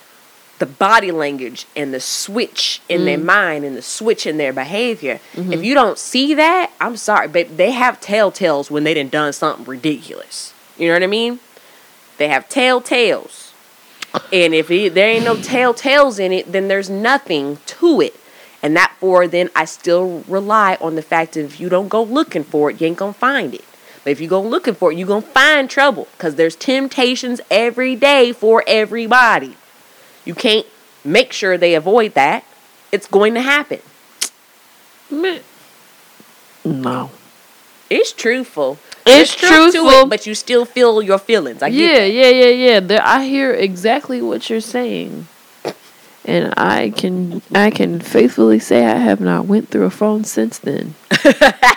[0.60, 3.26] the body language and the switch in their mm.
[3.26, 5.20] mind and the switch in their behavior.
[5.34, 5.54] Mm-hmm.
[5.54, 9.34] If you don't see that, I'm sorry, but they have telltales when they done done
[9.34, 10.54] something ridiculous.
[10.78, 11.40] You know what I mean?
[12.18, 13.52] They have telltales.
[14.34, 18.16] And if it, there ain't no telltales in it, then there's nothing to it.
[18.64, 22.02] And that for then I still rely on the fact that if you don't go
[22.02, 23.64] looking for it, you ain't gonna find it.
[24.08, 26.08] But if you go looking for it, you're gonna find trouble.
[26.18, 29.58] Cause there's temptations every day for everybody.
[30.24, 30.66] You can't
[31.04, 32.46] make sure they avoid that.
[32.90, 33.82] It's going to happen.
[35.12, 35.40] Meh.
[36.64, 37.12] No.
[37.90, 38.80] It's truthful.
[39.06, 40.04] It's There's truth to truthful.
[40.04, 41.62] it, but you still feel your feelings.
[41.62, 42.80] I get Yeah, yeah, yeah, yeah.
[42.80, 45.28] There, I hear exactly what you're saying,
[46.24, 50.60] and I can I can faithfully say I have not went through a phone since
[50.60, 50.96] then.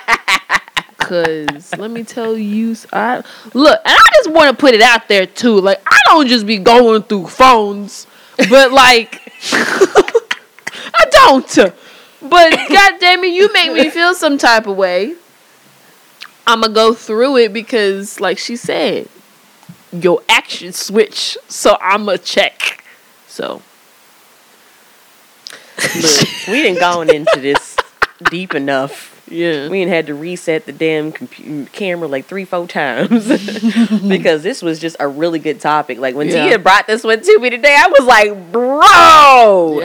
[1.11, 5.09] Cause let me tell you, I look, and I just want to put it out
[5.09, 5.61] there too.
[5.61, 8.07] Like I don't just be going through phones
[8.49, 9.21] but like,
[9.53, 11.57] I don't.
[12.23, 15.15] But God damn it, you make me feel some type of way.
[16.47, 19.09] I'm gonna go through it because, like she said,
[19.93, 21.37] your action switch.
[21.49, 22.85] So I'm a check.
[23.27, 23.63] So
[25.79, 27.77] Look, we didn't gone into this
[28.31, 29.20] deep enough.
[29.31, 33.27] Yeah, We ain't had to reset the damn compu- camera like three, four times
[34.09, 35.99] because this was just a really good topic.
[35.99, 36.49] Like when Yeah.
[36.49, 39.81] Tia brought this one to me today, I was like, "Bro,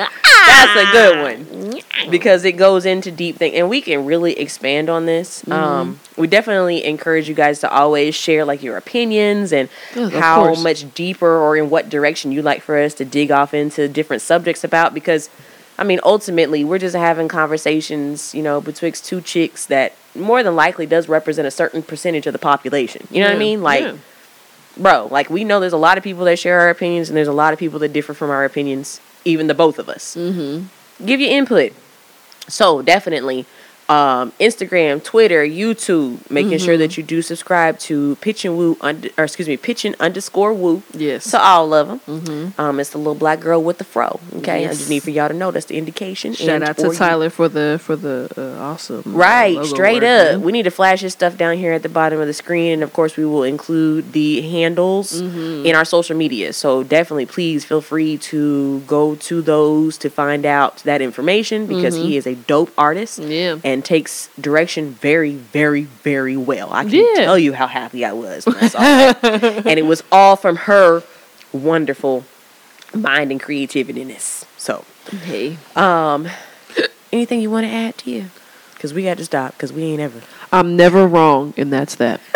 [0.48, 1.82] that's a good one."
[2.12, 5.52] because it goes into deep thing and we can really expand on this Mm-hmm.
[5.52, 10.54] um, we definitely encourage you guys to always share like your opinions and Yeah, how
[10.56, 14.22] much deeper or in what direction you like for us to dig off into different
[14.22, 15.30] subjects about because
[15.78, 20.56] i mean ultimately we're just having conversations you know betwixt two chicks that more than
[20.56, 23.82] likely does represent a certain percentage of the population you know what i mean like
[23.82, 23.96] yeah.
[24.78, 27.28] bro like we know there's a lot of people that share our opinions and there's
[27.28, 31.06] a lot of people that differ from our opinions even the both of us Mm-hmm.
[31.06, 31.74] give your input.
[32.48, 33.46] So definitely,
[33.88, 36.80] um, Instagram, Twitter, YouTube, making sure Mm-hmm.
[36.82, 40.82] that you do subscribe to Pitch and Woo, under, or excuse me, Pitching underscore Woo.
[40.94, 41.30] Yes.
[41.32, 42.00] To all of them.
[42.02, 42.60] Mm-hmm.
[42.60, 44.20] Um, it's the little black girl with the fro.
[44.38, 46.34] Okay, I just need for y'all to know that's the indication.
[46.34, 50.36] Shout out to you- Tyler for the for the uh, awesome uh, Right, straight work,
[50.36, 50.42] up.
[50.42, 52.84] We need to flash his stuff down here at the bottom of the screen, and
[52.84, 55.66] of course, we will include the handles Mm-hmm.
[55.66, 56.54] in our social media.
[56.54, 61.96] So definitely, please feel free to go to those to find out that information because
[61.96, 62.08] Mm-hmm.
[62.08, 63.58] he is a dope artist Yeah.
[63.64, 66.72] and takes direction very, very, very well.
[66.72, 67.24] I can Yeah.
[67.26, 69.24] tell you how happy I was when I saw that,
[69.66, 71.04] and it was all from her
[71.52, 72.24] wonderful
[72.94, 74.46] mind and creativitiness.
[74.58, 74.86] So,
[75.26, 76.28] Hey, um,
[77.12, 78.26] anything you want to add to you?
[78.74, 80.22] Because we got to stop because we ain't ever.
[80.52, 82.20] I'm never wrong, and that's that.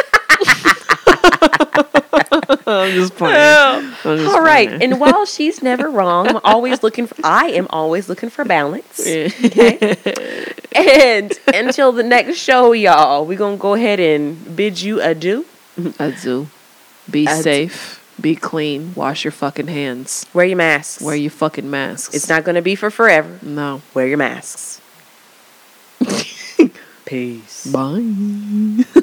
[1.42, 3.36] I'm just playing.
[3.36, 4.84] I'm just All right, playing.
[4.84, 7.16] and while she's never wrong, I'm always looking for.
[7.24, 9.00] I am always looking for balance.
[9.10, 10.46] Yeah.
[10.72, 15.46] And until the next show, y'all, we're gonna go ahead and bid you adieu.
[16.00, 16.48] Adieu.
[17.10, 17.34] Be do.
[17.42, 17.96] safe.
[18.22, 18.94] Be clean.
[18.96, 20.26] Wash your fucking hands.
[20.34, 21.02] Wear your masks.
[21.02, 22.14] Wear your fucking masks.
[22.14, 23.40] It's not gonna be for forever.
[23.42, 23.82] No.
[23.96, 24.80] Wear your masks.
[27.06, 27.66] Peace.
[27.66, 29.02] Bye.